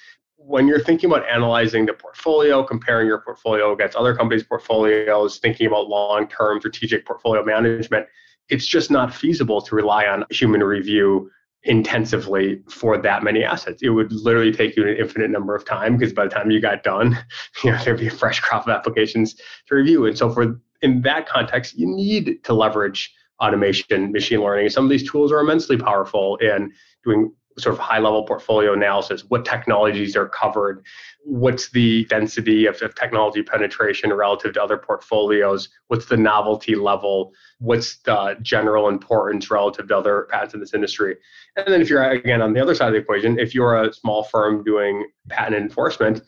when 0.46 0.68
you're 0.68 0.80
thinking 0.80 1.10
about 1.10 1.28
analyzing 1.28 1.86
the 1.86 1.94
portfolio, 1.94 2.64
comparing 2.64 3.08
your 3.08 3.20
portfolio 3.20 3.74
against 3.74 3.96
other 3.96 4.16
companies' 4.16 4.44
portfolios, 4.44 5.38
thinking 5.38 5.68
about 5.68 5.88
long 5.88 6.28
term 6.28 6.60
strategic 6.60 7.06
portfolio 7.06 7.44
management, 7.44 8.08
it's 8.50 8.66
just 8.66 8.92
not 8.92 9.14
feasible 9.14 9.62
to 9.62 9.76
rely 9.76 10.06
on 10.06 10.26
human 10.30 10.64
review 10.64 11.30
intensively 11.64 12.62
for 12.70 12.98
that 12.98 13.24
many 13.24 13.44
assets. 13.44 13.82
It 13.82 13.90
would 13.90 14.12
literally 14.12 14.52
take 14.52 14.76
you 14.76 14.88
an 14.88 14.98
infinite 14.98 15.32
number 15.32 15.56
of 15.56 15.66
time 15.66 15.98
because 15.98 16.12
by 16.12 16.26
the 16.26 16.30
time 16.30 16.52
you 16.52 16.60
got 16.60 16.84
done, 16.84 17.18
you 17.64 17.72
know, 17.72 17.84
there'd 17.84 18.00
be 18.00 18.08
a 18.08 18.12
fresh 18.12 18.40
crop 18.40 18.68
of 18.68 18.74
applications 18.74 19.36
to 19.68 19.76
review. 19.76 20.06
And 20.06 20.18
so 20.18 20.30
for 20.30 20.60
in 20.82 21.02
that 21.04 21.28
context, 21.28 21.78
you 21.78 21.88
need 21.88 22.44
to 22.44 22.54
leverage 22.54 23.14
automation, 23.42 24.12
machine 24.12 24.42
learning. 24.42 24.70
Some 24.70 24.84
of 24.84 24.90
these 24.90 25.10
tools 25.10 25.32
are 25.32 25.40
immensely 25.40 25.78
powerful 25.78 26.36
in 26.38 26.72
doing 27.04 27.34
sort 27.58 27.74
of 27.74 27.80
high 27.80 28.00
level 28.00 28.24
portfolio 28.24 28.74
analysis, 28.74 29.24
what 29.30 29.46
technologies 29.46 30.16
are 30.16 30.28
covered, 30.28 30.84
what's 31.24 31.70
the 31.70 32.06
density 32.06 32.66
of, 32.66 32.82
of, 32.82 32.96
technology 32.96 33.44
penetration 33.44 34.12
relative 34.12 34.54
to 34.54 34.64
other 34.64 34.78
portfolios, 34.78 35.70
what's 35.88 36.06
the 36.06 36.18
novelty 36.18 36.76
level, 36.76 37.32
what's 37.60 37.98
the 38.00 38.36
general 38.42 38.90
importance 38.90 39.52
relative 39.52 39.88
to 39.88 39.98
other 39.98 40.28
patents 40.32 40.54
in 40.54 40.60
this 40.60 40.74
industry. 40.74 41.16
And 41.56 41.68
then 41.68 41.82
if 41.82 41.90
you're 41.90 42.04
again 42.04 42.42
on 42.42 42.54
the 42.54 42.62
other 42.62 42.76
side 42.76 42.88
of 42.88 42.94
the 42.94 43.00
equation, 43.00 43.40
if 43.40 43.54
you're 43.54 43.84
a 43.84 43.94
small 43.94 44.24
firm 44.24 44.64
doing 44.64 45.08
patent 45.30 45.56
enforcement, 45.56 46.22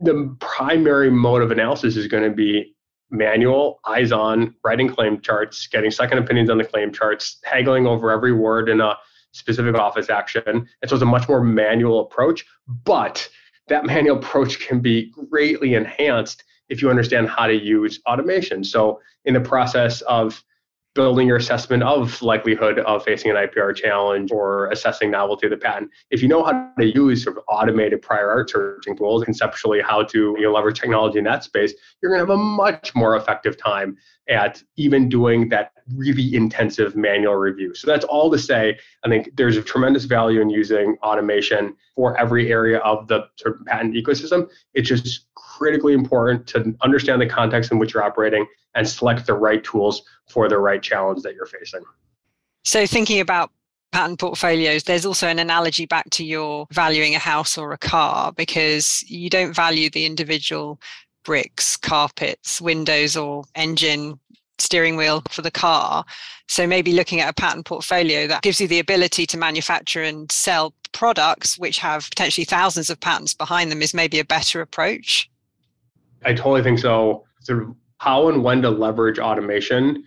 the 0.00 0.36
primary 0.40 1.10
mode 1.10 1.42
of 1.42 1.50
analysis 1.50 1.96
is 1.96 2.06
going 2.06 2.24
to 2.24 2.34
be 2.34 2.74
manual, 3.10 3.80
eyes 3.86 4.12
on, 4.12 4.54
writing 4.64 4.88
claim 4.88 5.20
charts, 5.20 5.66
getting 5.66 5.90
second 5.90 6.18
opinions 6.18 6.50
on 6.50 6.58
the 6.58 6.64
claim 6.64 6.92
charts, 6.92 7.38
haggling 7.44 7.86
over 7.86 8.10
every 8.10 8.32
word 8.32 8.68
in 8.68 8.80
a 8.80 8.96
specific 9.32 9.74
office 9.76 10.10
action. 10.10 10.42
And 10.46 10.88
so 10.88 10.94
it's 10.96 11.02
a 11.02 11.06
much 11.06 11.28
more 11.28 11.42
manual 11.42 12.00
approach, 12.00 12.44
but 12.84 13.28
that 13.68 13.86
manual 13.86 14.18
approach 14.18 14.60
can 14.60 14.80
be 14.80 15.10
greatly 15.10 15.74
enhanced 15.74 16.44
if 16.68 16.82
you 16.82 16.90
understand 16.90 17.28
how 17.28 17.46
to 17.46 17.54
use 17.54 18.00
automation. 18.06 18.62
So 18.62 19.00
in 19.24 19.34
the 19.34 19.40
process 19.40 20.00
of 20.02 20.42
building 20.98 21.28
your 21.28 21.36
assessment 21.36 21.80
of 21.84 22.20
likelihood 22.22 22.80
of 22.80 23.04
facing 23.04 23.30
an 23.30 23.36
IPR 23.36 23.72
challenge 23.72 24.32
or 24.32 24.68
assessing 24.70 25.12
novelty 25.12 25.46
of 25.46 25.50
the 25.50 25.56
patent. 25.56 25.88
If 26.10 26.22
you 26.22 26.28
know 26.28 26.42
how 26.42 26.72
to 26.76 26.84
use 26.84 27.22
sort 27.22 27.36
of 27.36 27.44
automated 27.46 28.02
prior 28.02 28.28
art 28.28 28.50
searching 28.50 28.96
tools, 28.96 29.22
conceptually 29.22 29.80
how 29.80 30.02
to 30.02 30.34
you 30.36 30.42
know, 30.42 30.52
leverage 30.52 30.80
technology 30.80 31.18
in 31.18 31.24
that 31.24 31.44
space, 31.44 31.72
you're 32.02 32.10
going 32.10 32.26
to 32.26 32.32
have 32.32 32.36
a 32.36 32.42
much 32.42 32.96
more 32.96 33.16
effective 33.16 33.56
time 33.56 33.96
at 34.28 34.62
even 34.76 35.08
doing 35.08 35.48
that 35.48 35.72
really 35.94 36.34
intensive 36.34 36.94
manual 36.94 37.34
review. 37.34 37.74
So 37.74 37.86
that's 37.86 38.04
all 38.04 38.30
to 38.30 38.38
say, 38.38 38.78
I 39.04 39.08
think 39.08 39.30
there's 39.36 39.56
a 39.56 39.62
tremendous 39.62 40.04
value 40.04 40.40
in 40.40 40.50
using 40.50 40.96
automation 41.02 41.74
for 41.94 42.18
every 42.18 42.52
area 42.52 42.78
of 42.78 43.08
the 43.08 43.26
sort 43.36 43.58
of 43.58 43.66
patent 43.66 43.94
ecosystem. 43.94 44.48
It's 44.74 44.88
just 44.88 45.26
critically 45.34 45.94
important 45.94 46.46
to 46.48 46.74
understand 46.82 47.22
the 47.22 47.26
context 47.26 47.72
in 47.72 47.78
which 47.78 47.94
you're 47.94 48.02
operating 48.02 48.46
and 48.74 48.88
select 48.88 49.26
the 49.26 49.34
right 49.34 49.64
tools 49.64 50.02
for 50.28 50.48
the 50.48 50.58
right 50.58 50.82
challenge 50.82 51.22
that 51.22 51.34
you're 51.34 51.46
facing. 51.46 51.82
So, 52.64 52.86
thinking 52.86 53.20
about 53.20 53.50
patent 53.92 54.20
portfolios, 54.20 54.82
there's 54.82 55.06
also 55.06 55.26
an 55.26 55.38
analogy 55.38 55.86
back 55.86 56.10
to 56.10 56.24
your 56.24 56.66
valuing 56.70 57.14
a 57.14 57.18
house 57.18 57.56
or 57.56 57.72
a 57.72 57.78
car 57.78 58.32
because 58.32 59.02
you 59.08 59.30
don't 59.30 59.54
value 59.54 59.88
the 59.88 60.04
individual 60.04 60.78
bricks, 61.28 61.76
carpets, 61.76 62.58
windows, 62.58 63.14
or 63.14 63.44
engine 63.54 64.18
steering 64.56 64.96
wheel 64.96 65.22
for 65.28 65.42
the 65.42 65.50
car. 65.50 66.02
So 66.48 66.66
maybe 66.66 66.94
looking 66.94 67.20
at 67.20 67.28
a 67.28 67.34
patent 67.34 67.66
portfolio 67.66 68.26
that 68.28 68.40
gives 68.40 68.62
you 68.62 68.66
the 68.66 68.78
ability 68.78 69.26
to 69.26 69.36
manufacture 69.36 70.02
and 70.02 70.32
sell 70.32 70.72
products 70.92 71.58
which 71.58 71.80
have 71.80 72.08
potentially 72.08 72.46
thousands 72.46 72.88
of 72.88 72.98
patents 73.00 73.34
behind 73.34 73.70
them 73.70 73.82
is 73.82 73.92
maybe 73.92 74.18
a 74.18 74.24
better 74.24 74.62
approach. 74.62 75.28
I 76.24 76.32
totally 76.32 76.62
think 76.62 76.78
so. 76.78 77.26
Sort 77.40 77.62
of 77.62 77.76
how 77.98 78.30
and 78.30 78.42
when 78.42 78.62
to 78.62 78.70
leverage 78.70 79.18
automation 79.18 80.04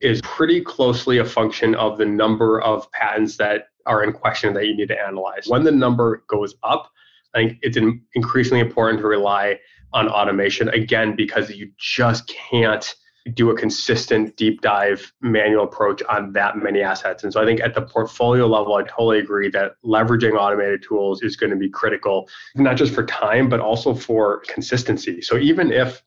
is 0.00 0.20
pretty 0.22 0.60
closely 0.60 1.18
a 1.18 1.24
function 1.24 1.76
of 1.76 1.98
the 1.98 2.04
number 2.04 2.60
of 2.62 2.90
patents 2.90 3.36
that 3.36 3.68
are 3.86 4.02
in 4.02 4.12
question 4.12 4.54
that 4.54 4.66
you 4.66 4.76
need 4.76 4.88
to 4.88 5.00
analyze. 5.00 5.46
When 5.46 5.62
the 5.62 5.70
number 5.70 6.24
goes 6.26 6.56
up, 6.64 6.90
I 7.32 7.38
think 7.38 7.58
it's 7.62 7.78
increasingly 8.16 8.58
important 8.58 9.00
to 9.02 9.06
rely 9.06 9.60
on 9.92 10.08
automation 10.08 10.68
again 10.70 11.16
because 11.16 11.50
you 11.50 11.70
just 11.78 12.28
can't 12.28 12.94
do 13.34 13.50
a 13.50 13.56
consistent 13.56 14.36
deep 14.36 14.60
dive 14.62 15.12
manual 15.20 15.64
approach 15.64 16.02
on 16.08 16.32
that 16.32 16.56
many 16.56 16.80
assets. 16.80 17.24
And 17.24 17.32
so 17.32 17.42
I 17.42 17.44
think 17.44 17.60
at 17.60 17.74
the 17.74 17.82
portfolio 17.82 18.46
level, 18.46 18.74
I 18.74 18.82
totally 18.84 19.18
agree 19.18 19.50
that 19.50 19.72
leveraging 19.84 20.38
automated 20.38 20.82
tools 20.82 21.22
is 21.22 21.36
going 21.36 21.50
to 21.50 21.56
be 21.56 21.68
critical, 21.68 22.28
not 22.54 22.76
just 22.76 22.94
for 22.94 23.04
time, 23.04 23.48
but 23.48 23.60
also 23.60 23.94
for 23.94 24.42
consistency. 24.48 25.20
So 25.20 25.36
even 25.36 25.72
if 25.72 26.02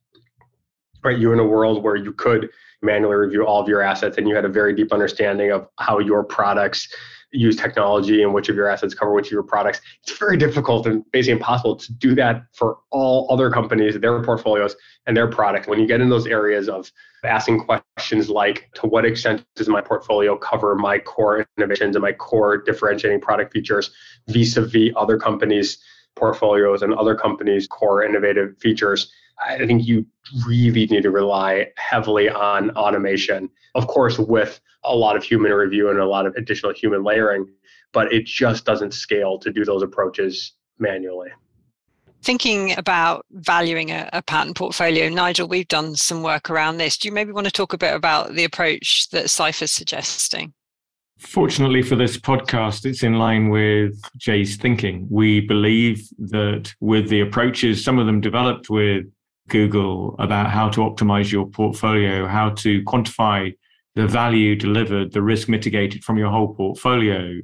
right 1.04 1.18
you're 1.18 1.34
in 1.34 1.40
a 1.40 1.46
world 1.46 1.84
where 1.84 1.96
you 1.96 2.14
could 2.14 2.50
manually 2.82 3.16
review 3.16 3.46
all 3.46 3.62
of 3.62 3.68
your 3.68 3.82
assets 3.82 4.18
and 4.18 4.28
you 4.28 4.36
had 4.36 4.46
a 4.46 4.50
very 4.50 4.74
deep 4.76 4.92
understanding 4.92 5.52
of 5.52 5.68
how 5.78 6.00
your 6.00 6.24
products 6.24 6.88
use 7.32 7.56
technology 7.56 8.24
and 8.24 8.34
which 8.34 8.50
of 8.50 8.56
your 8.56 8.68
assets 8.68 8.94
cover 8.94 9.14
which 9.14 9.28
of 9.28 9.32
your 9.32 9.44
products. 9.44 9.82
It's 10.04 10.18
very 10.18 10.38
difficult 10.38 10.86
and 10.86 11.04
basically 11.12 11.34
impossible 11.34 11.76
to 11.78 11.94
do 11.94 12.14
that 12.16 12.44
for 12.54 12.80
all 12.92 13.28
other 13.30 13.50
companies, 13.50 14.00
their 14.00 14.22
portfolios, 14.24 14.76
and 15.08 15.16
their 15.16 15.28
products. 15.28 15.68
When 15.68 15.80
you 15.80 15.88
get 15.88 16.02
in 16.02 16.10
those 16.10 16.28
areas 16.28 16.70
of 16.70 16.92
asking 17.24 17.62
questions 17.62 18.30
like, 18.30 18.70
to 18.76 18.88
what 18.88 19.06
extent 19.06 19.46
does 19.56 19.70
my 19.70 19.82
portfolio 19.82 20.38
cover 20.38 20.76
my 20.76 21.00
core 21.00 21.46
innovations 21.58 21.96
and 21.96 22.04
my 22.04 22.14
core 22.14 22.58
differentiating 22.58 23.22
product 23.22 23.54
features 23.54 23.92
vis 24.28 24.58
a 24.58 24.62
vis 24.62 24.92
other 24.96 25.18
companies' 25.18 25.78
portfolios 26.16 26.82
and 26.82 26.94
other 26.94 27.16
companies' 27.16 27.68
core 27.68 28.04
innovative 28.04 28.58
features? 28.60 29.12
I 29.40 29.66
think 29.66 29.88
you 29.88 30.06
really 30.48 30.86
need 30.86 31.04
to 31.04 31.12
rely 31.12 31.68
heavily 31.78 32.30
on 32.30 32.72
automation, 32.72 33.50
of 33.76 33.88
course, 33.88 34.18
with 34.20 34.60
a 34.84 34.96
lot 34.96 35.16
of 35.16 35.24
human 35.24 35.52
review 35.52 35.90
and 35.90 36.00
a 36.00 36.06
lot 36.06 36.26
of 36.26 36.36
additional 36.36 36.74
human 36.74 37.04
layering, 37.04 37.48
but 37.92 38.12
it 38.14 38.26
just 38.26 38.66
doesn't 38.66 38.94
scale 38.94 39.38
to 39.40 39.52
do 39.52 39.66
those 39.66 39.84
approaches 39.84 40.54
manually. 40.80 41.30
Thinking 42.24 42.78
about 42.78 43.26
valuing 43.32 43.90
a, 43.90 44.08
a, 44.14 44.22
patent 44.22 44.56
portfolio, 44.56 45.10
Nigel, 45.10 45.48
we've 45.48 45.68
done 45.68 45.96
some 45.96 46.22
work 46.22 46.52
around 46.52 46.78
this. 46.78 46.98
Do 46.98 47.08
you 47.08 47.14
maybe 47.14 47.32
want 47.32 47.46
to 47.46 47.52
talk 47.52 47.74
a 47.74 47.80
bit 47.80 47.96
about 47.96 48.36
the 48.36 48.44
approach 48.44 49.10
that 49.12 49.32
Cipher's 49.32 49.72
suggesting? 49.72 50.54
Fortunately 51.18 51.82
for 51.82 51.96
this 51.96 52.18
podcast, 52.18 52.86
it's 52.86 53.02
in 53.02 53.16
line 53.16 53.50
with 53.50 54.00
Jay's 54.18 54.56
thinking. 54.56 55.08
We 55.10 55.42
believe 55.42 56.08
that 56.20 56.74
with 56.80 57.10
the 57.10 57.22
approaches, 57.22 57.84
some 57.84 57.98
of 57.98 58.06
them 58.06 58.22
developed 58.22 58.70
with 58.70 59.06
Google 59.52 60.16
about 60.18 60.50
how 60.50 60.70
to 60.70 60.82
optimize 60.82 61.32
your 61.32 61.46
portfolio, 61.46 62.26
how 62.26 62.50
to 62.50 62.82
quantify 62.84 63.54
the 63.96 64.08
value 64.08 64.56
delivered, 64.56 65.12
the 65.12 65.22
risk 65.22 65.50
mitigated 65.50 66.04
from 66.04 66.18
your 66.18 66.32
whole 66.32 66.56
portfolio. 66.56 67.40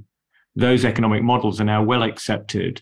Those 0.55 0.85
economic 0.85 1.21
models 1.21 1.61
are 1.61 1.65
now 1.65 1.83
well 1.83 2.03
accepted. 2.03 2.81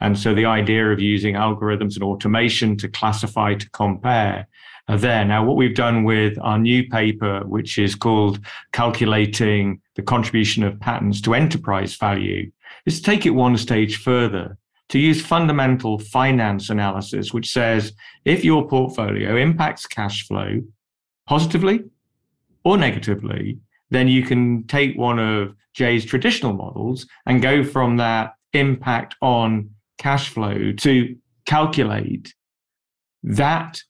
And 0.00 0.18
so 0.18 0.34
the 0.34 0.44
idea 0.44 0.92
of 0.92 1.00
using 1.00 1.34
algorithms 1.34 1.94
and 1.94 2.04
automation 2.04 2.76
to 2.76 2.88
classify, 2.88 3.54
to 3.54 3.70
compare 3.70 4.46
are 4.88 4.98
there. 4.98 5.24
Now, 5.24 5.44
what 5.44 5.56
we've 5.56 5.74
done 5.74 6.04
with 6.04 6.38
our 6.40 6.58
new 6.58 6.86
paper, 6.88 7.40
which 7.46 7.78
is 7.78 7.94
called 7.94 8.38
Calculating 8.72 9.80
the 9.96 10.02
Contribution 10.02 10.62
of 10.62 10.78
Patents 10.78 11.20
to 11.22 11.34
Enterprise 11.34 11.96
Value, 11.96 12.52
is 12.84 13.00
to 13.00 13.02
take 13.02 13.24
it 13.24 13.30
one 13.30 13.56
stage 13.56 13.96
further 13.96 14.58
to 14.88 14.98
use 14.98 15.24
fundamental 15.24 15.98
finance 15.98 16.70
analysis, 16.70 17.32
which 17.32 17.50
says 17.50 17.92
if 18.24 18.44
your 18.44 18.68
portfolio 18.68 19.36
impacts 19.36 19.86
cash 19.86 20.26
flow 20.26 20.60
positively 21.26 21.80
or 22.64 22.76
negatively, 22.76 23.58
then 23.90 24.08
you 24.08 24.22
can 24.22 24.64
take 24.64 24.96
one 24.96 25.18
of 25.18 25.54
Jay's 25.74 26.04
traditional 26.04 26.52
models 26.52 27.06
and 27.26 27.42
go 27.42 27.62
from 27.62 27.96
that 27.96 28.32
impact 28.52 29.16
on 29.20 29.70
cash 29.98 30.28
flow 30.28 30.72
to 30.72 31.16
calculate 31.46 32.34
that 33.22 33.80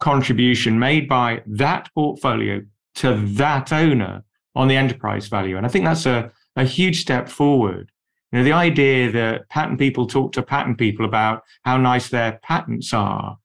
contribution 0.00 0.78
made 0.78 1.08
by 1.08 1.42
that 1.46 1.88
portfolio 1.94 2.60
to 2.94 3.14
that 3.34 3.72
owner 3.72 4.22
on 4.54 4.68
the 4.68 4.76
enterprise 4.76 5.28
value. 5.28 5.56
And 5.56 5.64
I 5.64 5.68
think 5.68 5.84
that's 5.84 6.06
a, 6.06 6.30
a 6.56 6.64
huge 6.64 7.00
step 7.00 7.28
forward 7.28 7.90
you 8.32 8.38
know, 8.38 8.44
the 8.44 8.52
idea 8.52 9.12
that 9.12 9.48
patent 9.50 9.78
people 9.78 10.06
talk 10.06 10.32
to 10.32 10.42
patent 10.42 10.78
people 10.78 11.04
about 11.04 11.42
how 11.64 11.76
nice 11.76 12.08
their 12.08 12.40
patents 12.42 12.92
are 12.94 13.36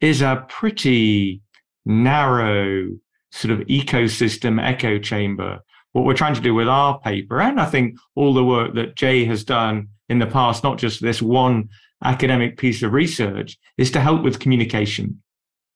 is 0.00 0.20
a 0.20 0.44
pretty 0.48 1.40
narrow 1.86 2.88
sort 3.32 3.52
of 3.52 3.66
ecosystem 3.66 4.62
echo 4.62 4.98
chamber. 4.98 5.60
What 5.92 6.04
we're 6.04 6.14
trying 6.14 6.34
to 6.34 6.42
do 6.42 6.54
with 6.54 6.68
our 6.68 7.00
paper, 7.00 7.40
and 7.40 7.58
I 7.58 7.64
think 7.64 7.96
all 8.14 8.34
the 8.34 8.44
work 8.44 8.74
that 8.74 8.96
Jay 8.96 9.24
has 9.24 9.42
done 9.42 9.88
in 10.10 10.18
the 10.18 10.26
past, 10.26 10.62
not 10.62 10.76
just 10.76 11.00
this 11.00 11.22
one 11.22 11.70
academic 12.04 12.58
piece 12.58 12.82
of 12.82 12.92
research, 12.92 13.58
is 13.78 13.90
to 13.92 14.00
help 14.00 14.22
with 14.22 14.38
communication. 14.38 15.22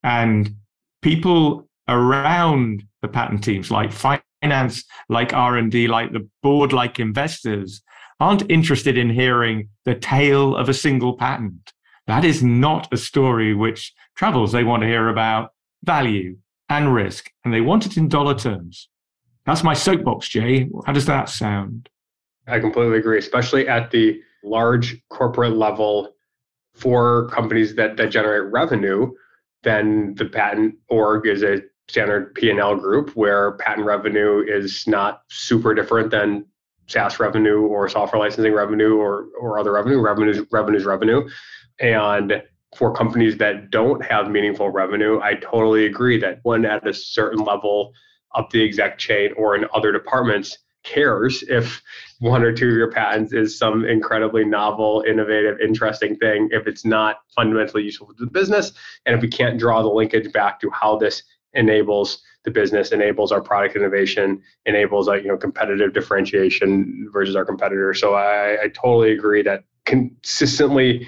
And 0.03 0.55
people 1.01 1.67
around 1.89 2.85
the 3.01 3.09
patent 3.09 3.43
teams, 3.43 3.71
like 3.71 3.93
finance, 3.93 4.85
like 5.09 5.33
R&D, 5.33 5.89
like 5.89 6.13
the 6.13 6.29
board, 6.43 6.75
like 6.75 7.01
investors, 7.01 7.83
aren't 8.21 8.51
interested 8.51 8.99
in 8.99 9.11
hearing 9.11 9.69
the 9.85 9.95
tale 9.95 10.55
of 10.55 10.69
a 10.69 10.75
single 10.75 11.17
patent. 11.17 11.73
That 12.07 12.25
is 12.25 12.43
not 12.43 12.93
a 12.93 12.97
story 12.97 13.55
which 13.55 13.93
travels. 14.15 14.53
They 14.53 14.65
want 14.65 14.83
to 14.83 14.89
hear 14.89 15.09
about 15.09 15.53
value 15.83 16.37
and 16.69 16.95
risk, 16.95 17.31
and 17.45 17.53
they 17.53 17.61
want 17.61 17.87
it 17.87 17.97
in 17.97 18.09
dollar 18.09 18.35
terms. 18.35 18.89
That's 19.47 19.65
my 19.65 19.75
soapbox, 19.75 20.29
Jay. 20.29 20.69
How 20.87 20.93
does 20.93 21.07
that 21.07 21.29
sound? 21.29 21.89
I 22.47 22.61
completely 22.61 22.99
agree, 22.99 23.19
especially 23.19 23.67
at 23.69 23.91
the 23.91 24.21
large 24.45 25.01
corporate 25.09 25.57
level 25.57 26.15
for 26.75 27.29
companies 27.29 27.75
that, 27.77 27.97
that 27.97 28.11
generate 28.11 28.53
revenue, 28.53 29.13
then 29.63 30.15
the 30.17 30.25
patent 30.25 30.75
org 30.89 31.27
is 31.27 31.43
a 31.43 31.63
standard 31.89 32.35
P&L 32.35 32.77
group 32.77 33.11
where 33.17 33.53
patent 33.53 33.87
revenue 33.87 34.45
is 34.47 34.87
not 34.87 35.23
super 35.29 35.75
different 35.75 36.11
than 36.11 36.47
SaaS 36.91 37.21
revenue 37.21 37.61
or 37.63 37.89
software 37.89 38.21
licensing 38.21 38.53
revenue 38.53 38.97
or, 38.97 39.27
or 39.41 39.59
other 39.59 39.73
revenue. 39.73 40.01
Revenues, 40.01 40.41
revenues, 40.51 40.85
revenue. 40.85 41.29
And 41.79 42.43
for 42.77 42.93
companies 42.93 43.37
that 43.39 43.71
don't 43.71 44.05
have 44.05 44.31
meaningful 44.31 44.71
revenue, 44.71 45.21
I 45.23 45.35
totally 45.35 45.87
agree 45.87 46.19
that 46.21 46.41
one 46.43 46.65
at 46.65 46.87
a 46.87 46.93
certain 46.93 47.45
level 47.45 47.93
up 48.35 48.51
the 48.51 48.65
exec 48.65 48.99
chain 48.99 49.31
or 49.37 49.57
in 49.57 49.67
other 49.75 49.93
departments 49.93 50.59
cares 50.83 51.43
if 51.49 51.83
one 52.21 52.43
or 52.43 52.53
two 52.53 52.69
of 52.69 52.75
your 52.75 52.91
patents 52.91 53.33
is 53.33 53.59
some 53.59 53.85
incredibly 53.85 54.45
novel, 54.45 55.05
innovative, 55.07 55.61
interesting 55.61 56.17
thing, 56.17 56.49
if 56.53 56.67
it's 56.67 56.85
not 56.85 57.19
fundamentally 57.35 57.83
useful 57.83 58.07
to 58.07 58.25
the 58.25 58.31
business, 58.31 58.73
and 59.05 59.15
if 59.15 59.21
we 59.21 59.29
can't 59.29 59.59
draw 59.59 59.83
the 59.83 59.89
linkage 59.89 60.33
back 60.33 60.61
to 60.61 60.71
how 60.71 60.97
this 60.97 61.23
enables 61.55 62.23
the 62.45 62.51
business, 62.51 62.93
enables 62.93 63.33
our 63.33 63.41
product 63.41 63.77
innovation, 63.77 64.41
enables 64.67 65.09
a 65.09 65.17
you 65.17 65.29
know 65.29 65.37
competitive 65.37 65.93
differentiation 65.93 67.09
versus 67.13 67.37
our 67.37 67.45
competitors. 67.45 68.01
So 68.01 68.15
I, 68.15 68.65
I 68.65 68.69
totally 68.69 69.13
agree 69.13 69.43
that 69.43 69.65
consistently 69.85 71.07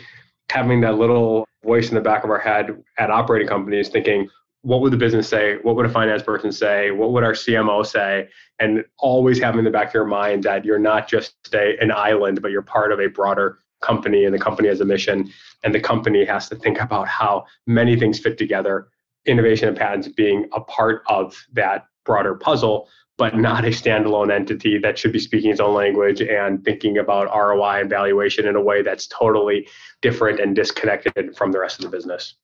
having 0.50 0.80
that 0.82 0.98
little 0.98 1.46
voice 1.64 1.88
in 1.88 1.94
the 1.94 2.00
back 2.00 2.24
of 2.24 2.30
our 2.30 2.38
head 2.38 2.82
at 2.98 3.10
operating 3.10 3.48
companies 3.48 3.88
thinking 3.88 4.28
what 4.62 4.80
would 4.80 4.92
the 4.92 4.96
business 4.96 5.28
say? 5.28 5.56
What 5.62 5.74
would 5.74 5.86
a 5.86 5.88
finance 5.88 6.22
person 6.22 6.52
say? 6.52 6.92
What 6.92 7.10
would 7.12 7.24
our 7.24 7.32
CMO 7.32 7.84
say? 7.84 8.28
And 8.60 8.84
always 8.98 9.40
having 9.40 9.58
in 9.58 9.64
the 9.64 9.72
back 9.72 9.88
of 9.88 9.94
your 9.94 10.04
mind 10.04 10.44
that 10.44 10.64
you're 10.64 10.78
not 10.78 11.08
just 11.08 11.34
a, 11.52 11.76
an 11.80 11.90
island, 11.90 12.40
but 12.40 12.52
you're 12.52 12.62
part 12.62 12.92
of 12.92 13.00
a 13.00 13.08
broader 13.08 13.58
company 13.80 14.24
and 14.24 14.32
the 14.32 14.38
company 14.38 14.68
has 14.68 14.80
a 14.80 14.84
mission 14.84 15.28
and 15.64 15.74
the 15.74 15.80
company 15.80 16.24
has 16.24 16.48
to 16.48 16.54
think 16.54 16.80
about 16.80 17.08
how 17.08 17.44
many 17.66 17.98
things 17.98 18.20
fit 18.20 18.38
together, 18.38 18.88
innovation 19.26 19.68
and 19.68 19.76
patents 19.76 20.08
being 20.08 20.48
a 20.52 20.60
part 20.60 21.02
of 21.06 21.36
that 21.52 21.86
broader 22.04 22.34
puzzle, 22.34 22.88
but 23.18 23.36
not 23.36 23.64
a 23.64 23.68
standalone 23.68 24.32
entity 24.32 24.78
that 24.78 24.98
should 24.98 25.12
be 25.12 25.18
speaking 25.18 25.50
its 25.50 25.60
own 25.60 25.74
language 25.74 26.20
and 26.20 26.64
thinking 26.64 26.98
about 26.98 27.26
ROI 27.34 27.80
and 27.80 27.90
valuation 27.90 28.46
in 28.46 28.56
a 28.56 28.60
way 28.60 28.82
that's 28.82 29.06
totally 29.06 29.68
different 30.00 30.40
and 30.40 30.56
disconnected 30.56 31.36
from 31.36 31.52
the 31.52 31.60
rest 31.60 31.78
of 31.78 31.90
the 31.90 31.96
business. 31.96 32.34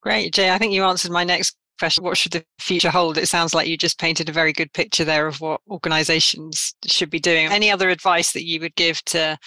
Great, 0.00 0.32
Jay. 0.32 0.50
I 0.50 0.58
think 0.58 0.72
you 0.72 0.84
answered 0.84 1.12
my 1.12 1.24
next 1.24 1.56
question. 1.78 2.04
What 2.04 2.16
should 2.16 2.32
the 2.32 2.44
future 2.58 2.90
hold? 2.90 3.18
It 3.18 3.28
sounds 3.28 3.54
like 3.54 3.68
you 3.68 3.76
just 3.76 3.98
painted 3.98 4.28
a 4.28 4.32
very 4.32 4.52
good 4.52 4.72
picture 4.72 5.04
there 5.04 5.26
of 5.26 5.40
what 5.40 5.60
organizations 5.70 6.74
should 6.86 7.10
be 7.10 7.20
doing. 7.20 7.46
Any 7.46 7.70
other 7.70 7.88
advice 7.88 8.32
that 8.32 8.46
you 8.46 8.60
would 8.60 8.74
give 8.74 9.04
to 9.06 9.38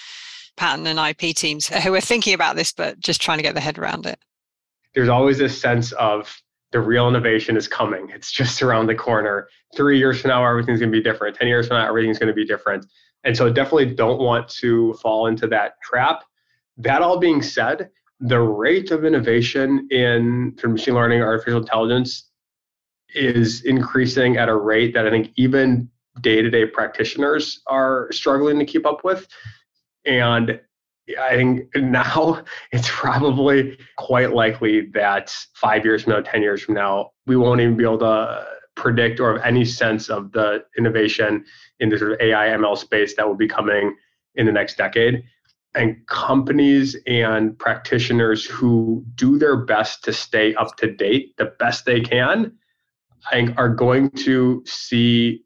patent 0.58 0.88
and 0.88 1.00
IP 1.00 1.36
teams 1.36 1.68
who 1.84 1.94
are 1.94 2.02
thinking 2.02 2.34
about 2.34 2.56
this, 2.56 2.72
but 2.72 3.00
just 3.00 3.22
trying 3.22 3.38
to 3.38 3.44
get 3.44 3.56
their 3.56 3.64
head 3.64 3.78
around 3.78 4.06
it? 4.06 4.20
There's 4.94 5.10
always 5.10 5.38
this 5.38 5.60
sense 5.60 5.92
of 5.94 6.34
the 6.72 6.80
real 6.80 7.08
innovation 7.08 7.58
is 7.58 7.68
coming. 7.68 8.10
It's 8.14 8.32
just 8.32 8.62
around 8.62 8.88
the 8.88 8.96
corner. 8.96 9.48
Three 9.76 9.98
years 9.98 10.22
from 10.22 10.30
now, 10.30 10.46
everything's 10.46 10.80
going 10.80 10.92
to 10.92 10.98
be 10.98 11.04
different. 11.04 11.36
10 11.36 11.48
years 11.48 11.68
from 11.68 11.78
now, 11.78 11.88
everything's 11.88 12.20
going 12.20 12.28
to 12.28 12.34
be 12.34 12.46
different. 12.46 12.86
And 13.24 13.36
so 13.36 13.52
definitely 13.52 13.94
don't 13.94 14.20
want 14.20 14.48
to 14.50 14.94
fall 14.96 15.28
into 15.28 15.48
that 15.48 15.74
trap. 15.84 16.24
That 16.78 17.02
all 17.02 17.20
being 17.20 17.42
said, 17.42 17.90
the 18.20 18.40
rate 18.40 18.92
of 18.92 19.06
innovation 19.06 19.88
in 19.92 20.56
machine 20.64 20.94
learning, 20.94 21.22
artificial 21.22 21.60
intelligence 21.60 22.30
is 23.14 23.64
increasing 23.64 24.38
at 24.38 24.48
a 24.48 24.56
rate 24.56 24.94
that 24.94 25.06
I 25.06 25.10
think 25.10 25.32
even 25.36 25.90
day 26.22 26.42
to 26.42 26.50
day 26.50 26.66
practitioners 26.66 27.62
are 27.68 28.10
struggling 28.12 28.60
to 28.60 28.66
keep 28.66 28.86
up 28.86 29.04
with. 29.04 29.28
And 30.06 30.60
I 31.18 31.36
think 31.36 31.68
now 31.76 32.44
it's 32.72 32.90
probably 32.90 33.78
quite 33.98 34.34
likely 34.34 34.88
that 34.94 35.36
five 35.54 35.86
years 35.86 36.04
from 36.04 36.14
now, 36.14 36.22
10 36.22 36.42
years 36.42 36.64
from 36.64 36.76
now, 36.76 37.12
we 37.26 37.36
won't 37.36 37.62
even 37.62 37.78
be 37.78 37.84
able 37.84 38.00
to 38.00 38.46
predict 38.76 39.20
or 39.20 39.34
have 39.34 39.46
any 39.46 39.66
sense 39.66 40.10
of 40.10 40.32
the 40.32 40.64
innovation 40.78 41.46
in 41.80 41.90
the 41.90 41.98
sort 41.98 42.14
of 42.14 42.22
AI 42.22 42.48
ML 42.48 42.78
space 42.78 43.16
that 43.16 43.28
will 43.28 43.36
be 43.36 43.48
coming 43.48 43.96
in 44.36 44.46
the 44.46 44.52
next 44.52 44.78
decade. 44.78 45.24
And 45.74 45.96
companies 46.08 46.98
and 47.08 47.58
practitioners 47.58 48.46
who 48.46 49.06
do 49.16 49.38
their 49.38 49.58
best 49.58 50.04
to 50.06 50.14
stay 50.14 50.54
up 50.56 50.76
to 50.78 50.92
date 50.92 51.34
the 51.38 51.54
best 51.60 51.86
they 51.86 52.02
can 52.02 52.58
I 53.30 53.36
think 53.36 53.58
are 53.58 53.70
going 53.70 54.10
to 54.12 54.64
see 54.66 55.44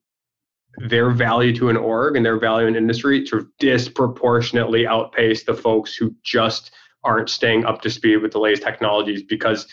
their 0.77 1.11
value 1.11 1.55
to 1.55 1.69
an 1.69 1.77
org 1.77 2.15
and 2.15 2.25
their 2.25 2.39
value 2.39 2.67
in 2.67 2.75
industry 2.75 3.25
sort 3.25 3.43
of 3.43 3.47
disproportionately 3.59 4.85
outpace 4.85 5.43
the 5.43 5.53
folks 5.53 5.95
who 5.95 6.13
just 6.23 6.71
aren't 7.03 7.29
staying 7.29 7.65
up 7.65 7.81
to 7.81 7.89
speed 7.89 8.17
with 8.17 8.31
the 8.31 8.39
latest 8.39 8.63
technologies 8.63 9.23
because 9.23 9.67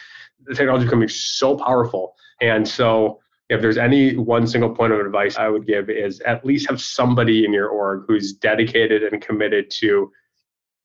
the 0.44 0.54
technology 0.54 0.84
is 0.84 0.88
becoming 0.88 1.08
so 1.08 1.56
powerful. 1.56 2.14
And 2.40 2.66
so 2.66 3.20
if 3.48 3.60
there's 3.60 3.78
any 3.78 4.16
one 4.16 4.46
single 4.46 4.74
point 4.74 4.92
of 4.92 5.00
advice 5.00 5.36
I 5.36 5.48
would 5.48 5.66
give 5.66 5.90
is 5.90 6.20
at 6.20 6.44
least 6.44 6.68
have 6.68 6.80
somebody 6.80 7.44
in 7.44 7.52
your 7.52 7.68
org 7.68 8.04
who's 8.06 8.32
dedicated 8.32 9.02
and 9.02 9.20
committed 9.20 9.70
to 9.80 10.10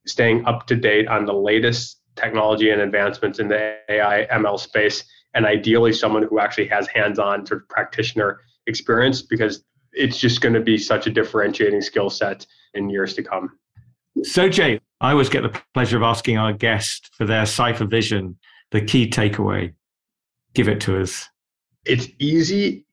staying 0.05 0.45
up 0.45 0.67
to 0.67 0.75
date 0.75 1.07
on 1.07 1.25
the 1.25 1.33
latest 1.33 2.01
technology 2.15 2.71
and 2.71 2.81
advancements 2.81 3.39
in 3.39 3.47
the 3.47 3.77
AI 3.89 4.27
ML 4.31 4.59
space, 4.59 5.03
and 5.33 5.45
ideally 5.45 5.93
someone 5.93 6.23
who 6.23 6.39
actually 6.39 6.67
has 6.67 6.87
hands-on 6.87 7.45
sort 7.45 7.61
of 7.61 7.69
practitioner 7.69 8.39
experience 8.65 9.21
because 9.21 9.63
it's 9.93 10.17
just 10.17 10.41
going 10.41 10.53
to 10.53 10.61
be 10.61 10.77
such 10.77 11.07
a 11.07 11.09
differentiating 11.09 11.81
skill 11.81 12.09
set 12.09 12.45
in 12.73 12.89
years 12.89 13.13
to 13.15 13.23
come. 13.23 13.57
So, 14.23 14.49
Jay, 14.49 14.79
I 15.01 15.11
always 15.11 15.29
get 15.29 15.43
the 15.43 15.61
pleasure 15.73 15.97
of 15.97 16.03
asking 16.03 16.37
our 16.37 16.53
guest 16.53 17.09
for 17.13 17.25
their 17.25 17.45
cipher 17.45 17.85
vision, 17.85 18.37
the 18.71 18.81
key 18.81 19.09
takeaway. 19.09 19.73
Give 20.53 20.67
it 20.67 20.81
to 20.81 20.99
us. 20.99 21.29
It's 21.85 22.07
easy 22.19 22.85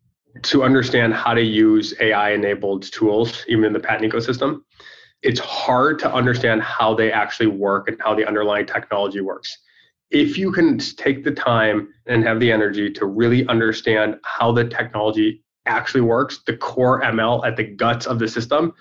to 0.43 0.65
understand 0.65 1.15
how 1.15 1.35
to 1.35 1.43
use 1.43 1.95
AI 2.01 2.33
enabled 2.33 2.83
tools, 2.93 3.45
even 3.49 3.65
in 3.65 3.73
the 3.73 3.81
patent 3.81 4.13
ecosystem 4.13 4.63
it's 5.25 5.41
hard 5.41 5.99
to 5.99 6.15
understand 6.15 6.63
how 6.63 6.95
they 6.95 7.11
actually 7.11 7.47
work 7.47 7.89
and 7.89 7.97
how 8.01 8.15
the 8.15 8.27
underlying 8.27 8.67
technology 8.67 9.23
works. 9.23 9.59
If 10.11 10.37
you 10.37 10.53
can 10.53 10.79
take 10.79 11.25
the 11.25 11.31
time 11.31 11.89
and 12.07 12.23
have 12.23 12.39
the 12.39 12.53
energy 12.53 12.91
to 12.93 13.07
really 13.07 13.49
understand 13.49 14.17
how 14.23 14.53
the 14.53 14.67
technology 14.67 15.43
actually 15.67 16.03
works, 16.03 16.41
the 16.47 16.57
core 16.57 17.01
ML 17.03 17.47
at 17.47 17.57
the 17.57 17.65
guts 17.65 18.07
of 18.07 18.19
the 18.19 18.29
system, 18.29 18.75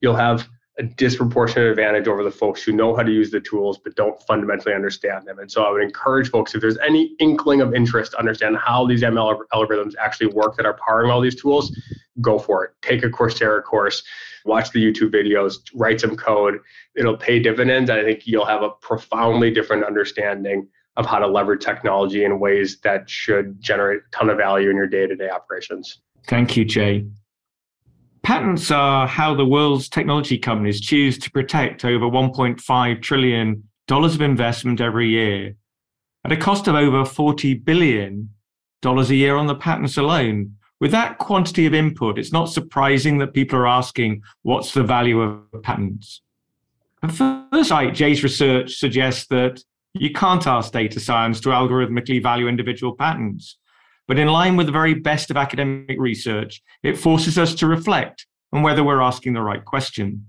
you'll 0.00 0.16
have 0.16 0.48
a 0.78 0.82
disproportionate 0.82 1.68
advantage 1.68 2.08
over 2.08 2.24
the 2.24 2.30
folks 2.30 2.60
who 2.60 2.72
know 2.72 2.96
how 2.96 3.02
to 3.02 3.12
use 3.12 3.30
the 3.30 3.40
tools 3.40 3.78
but 3.78 3.94
don't 3.94 4.20
fundamentally 4.22 4.74
understand 4.74 5.24
them. 5.24 5.38
And 5.38 5.50
so 5.50 5.62
I 5.62 5.70
would 5.70 5.82
encourage 5.82 6.30
folks 6.30 6.52
if 6.54 6.60
there's 6.60 6.78
any 6.78 7.14
inkling 7.20 7.60
of 7.60 7.74
interest 7.74 8.12
to 8.12 8.18
understand 8.18 8.56
how 8.56 8.84
these 8.84 9.02
ML 9.02 9.38
algorithms 9.52 9.92
actually 10.00 10.28
work 10.28 10.56
that 10.56 10.66
are 10.66 10.76
powering 10.84 11.12
all 11.12 11.20
these 11.20 11.40
tools, 11.40 11.78
go 12.20 12.40
for 12.40 12.64
it. 12.64 12.72
Take 12.82 13.04
a 13.04 13.08
Coursera 13.08 13.62
course 13.62 14.02
watch 14.44 14.70
the 14.70 14.84
YouTube 14.84 15.10
videos, 15.12 15.58
write 15.74 16.00
some 16.00 16.16
code. 16.16 16.60
It'll 16.94 17.16
pay 17.16 17.38
dividends. 17.38 17.90
I 17.90 18.02
think 18.02 18.26
you'll 18.26 18.44
have 18.44 18.62
a 18.62 18.70
profoundly 18.70 19.50
different 19.50 19.84
understanding 19.84 20.68
of 20.96 21.06
how 21.06 21.18
to 21.18 21.26
leverage 21.26 21.64
technology 21.64 22.24
in 22.24 22.38
ways 22.38 22.78
that 22.82 23.08
should 23.10 23.60
generate 23.60 24.00
a 24.00 24.16
ton 24.16 24.30
of 24.30 24.36
value 24.36 24.70
in 24.70 24.76
your 24.76 24.86
day 24.86 25.06
to 25.06 25.16
day 25.16 25.28
operations. 25.28 26.00
Thank 26.26 26.56
you, 26.56 26.64
Jay. 26.64 27.06
Patents 28.22 28.70
are 28.70 29.06
how 29.06 29.34
the 29.34 29.44
world's 29.44 29.88
technology 29.88 30.38
companies 30.38 30.80
choose 30.80 31.18
to 31.18 31.30
protect 31.30 31.84
over 31.84 32.06
$1.5 32.06 33.02
trillion 33.02 33.62
of 33.90 34.20
investment 34.22 34.80
every 34.80 35.08
year 35.08 35.54
at 36.24 36.32
a 36.32 36.36
cost 36.36 36.66
of 36.68 36.74
over 36.74 37.02
$40 37.02 37.62
billion 37.64 38.30
a 38.82 39.02
year 39.04 39.36
on 39.36 39.46
the 39.46 39.54
patents 39.54 39.98
alone. 39.98 40.56
With 40.80 40.90
that 40.90 41.18
quantity 41.18 41.66
of 41.66 41.74
input, 41.74 42.18
it's 42.18 42.32
not 42.32 42.46
surprising 42.46 43.18
that 43.18 43.34
people 43.34 43.58
are 43.58 43.66
asking, 43.66 44.22
what's 44.42 44.72
the 44.74 44.82
value 44.82 45.20
of 45.20 45.62
patents? 45.62 46.22
At 47.02 47.12
first 47.12 47.68
sight, 47.68 47.94
Jay's 47.94 48.22
research 48.22 48.76
suggests 48.76 49.26
that 49.28 49.62
you 49.92 50.12
can't 50.12 50.46
ask 50.46 50.72
data 50.72 50.98
science 50.98 51.40
to 51.40 51.50
algorithmically 51.50 52.22
value 52.22 52.48
individual 52.48 52.96
patents. 52.96 53.58
But 54.06 54.18
in 54.18 54.28
line 54.28 54.56
with 54.56 54.66
the 54.66 54.72
very 54.72 54.94
best 54.94 55.30
of 55.30 55.36
academic 55.36 55.98
research, 55.98 56.62
it 56.82 56.98
forces 56.98 57.38
us 57.38 57.54
to 57.56 57.66
reflect 57.66 58.26
on 58.52 58.62
whether 58.62 58.84
we're 58.84 59.00
asking 59.00 59.32
the 59.32 59.42
right 59.42 59.64
question. 59.64 60.26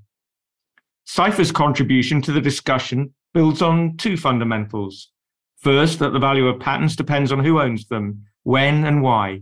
Cipher's 1.05 1.51
contribution 1.51 2.21
to 2.23 2.31
the 2.31 2.41
discussion 2.41 3.13
builds 3.33 3.61
on 3.61 3.97
two 3.97 4.17
fundamentals. 4.17 5.11
First, 5.57 5.99
that 5.99 6.13
the 6.13 6.19
value 6.19 6.47
of 6.47 6.59
patents 6.59 6.95
depends 6.95 7.31
on 7.31 7.43
who 7.43 7.59
owns 7.59 7.87
them, 7.87 8.25
when, 8.43 8.85
and 8.85 9.01
why. 9.01 9.41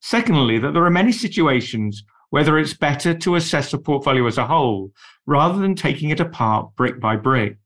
Secondly, 0.00 0.58
that 0.58 0.74
there 0.74 0.84
are 0.84 0.90
many 0.90 1.12
situations 1.12 2.04
whether 2.30 2.58
it's 2.58 2.74
better 2.74 3.14
to 3.14 3.36
assess 3.36 3.72
a 3.72 3.78
portfolio 3.78 4.26
as 4.26 4.38
a 4.38 4.46
whole 4.46 4.90
rather 5.24 5.58
than 5.60 5.74
taking 5.74 6.10
it 6.10 6.18
apart 6.18 6.68
brick 6.76 7.00
by 7.00 7.16
brick. 7.16 7.56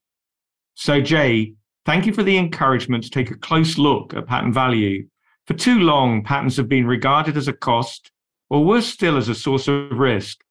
So, 0.75 1.01
Jay, 1.01 1.55
thank 1.87 2.07
you 2.07 2.13
for 2.13 2.23
the 2.23 2.37
encouragement 2.37 3.03
to 3.05 3.11
take 3.11 3.31
a 3.31 3.39
close 3.39 3.79
look 3.79 4.15
at 4.15 4.27
patent 4.27 4.55
value. 4.55 5.09
For 5.49 5.55
too 5.55 5.79
long, 5.81 6.23
patents 6.23 6.59
have 6.59 6.69
been 6.69 6.87
regarded 6.87 7.39
as 7.39 7.49
a 7.49 7.55
cost, 7.55 8.11
or 8.51 8.67
worse 8.67 8.87
still, 8.87 9.17
as 9.17 9.31
a 9.31 9.35
source 9.35 9.67
of 9.67 9.99
risk. 9.99 10.45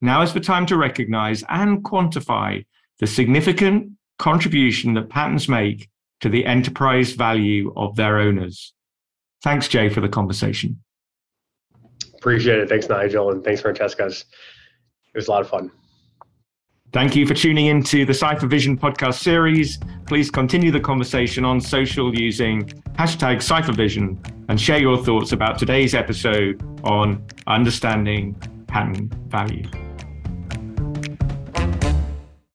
Now 0.00 0.22
is 0.22 0.32
the 0.32 0.38
time 0.38 0.66
to 0.66 0.76
recognize 0.76 1.42
and 1.48 1.82
quantify 1.82 2.64
the 3.00 3.08
significant 3.08 3.90
contribution 4.20 4.94
that 4.94 5.08
patents 5.08 5.48
make 5.48 5.88
to 6.20 6.28
the 6.28 6.46
enterprise 6.46 7.10
value 7.10 7.72
of 7.76 7.96
their 7.96 8.20
owners. 8.20 8.72
Thanks, 9.42 9.66
Jay, 9.66 9.88
for 9.88 10.00
the 10.00 10.08
conversation. 10.08 10.80
Appreciate 12.14 12.60
it. 12.60 12.68
Thanks, 12.68 12.88
Nigel, 12.88 13.32
and 13.32 13.42
thanks, 13.42 13.62
Francesca. 13.62 14.06
It 14.06 14.24
was 15.12 15.26
a 15.26 15.30
lot 15.32 15.40
of 15.40 15.48
fun. 15.48 15.72
Thank 16.92 17.14
you 17.14 17.24
for 17.24 17.34
tuning 17.34 17.66
into 17.66 18.04
the 18.04 18.12
Cipher 18.12 18.48
Vision 18.48 18.76
podcast 18.76 19.20
series. 19.20 19.78
Please 20.08 20.28
continue 20.28 20.72
the 20.72 20.80
conversation 20.80 21.44
on 21.44 21.60
social 21.60 22.12
using 22.18 22.64
hashtag 22.98 23.36
CipherVision 23.36 24.18
and 24.48 24.60
share 24.60 24.78
your 24.80 24.98
thoughts 24.98 25.30
about 25.30 25.56
today's 25.56 25.94
episode 25.94 26.60
on 26.82 27.24
understanding 27.46 28.34
patent 28.66 29.14
value. 29.28 29.68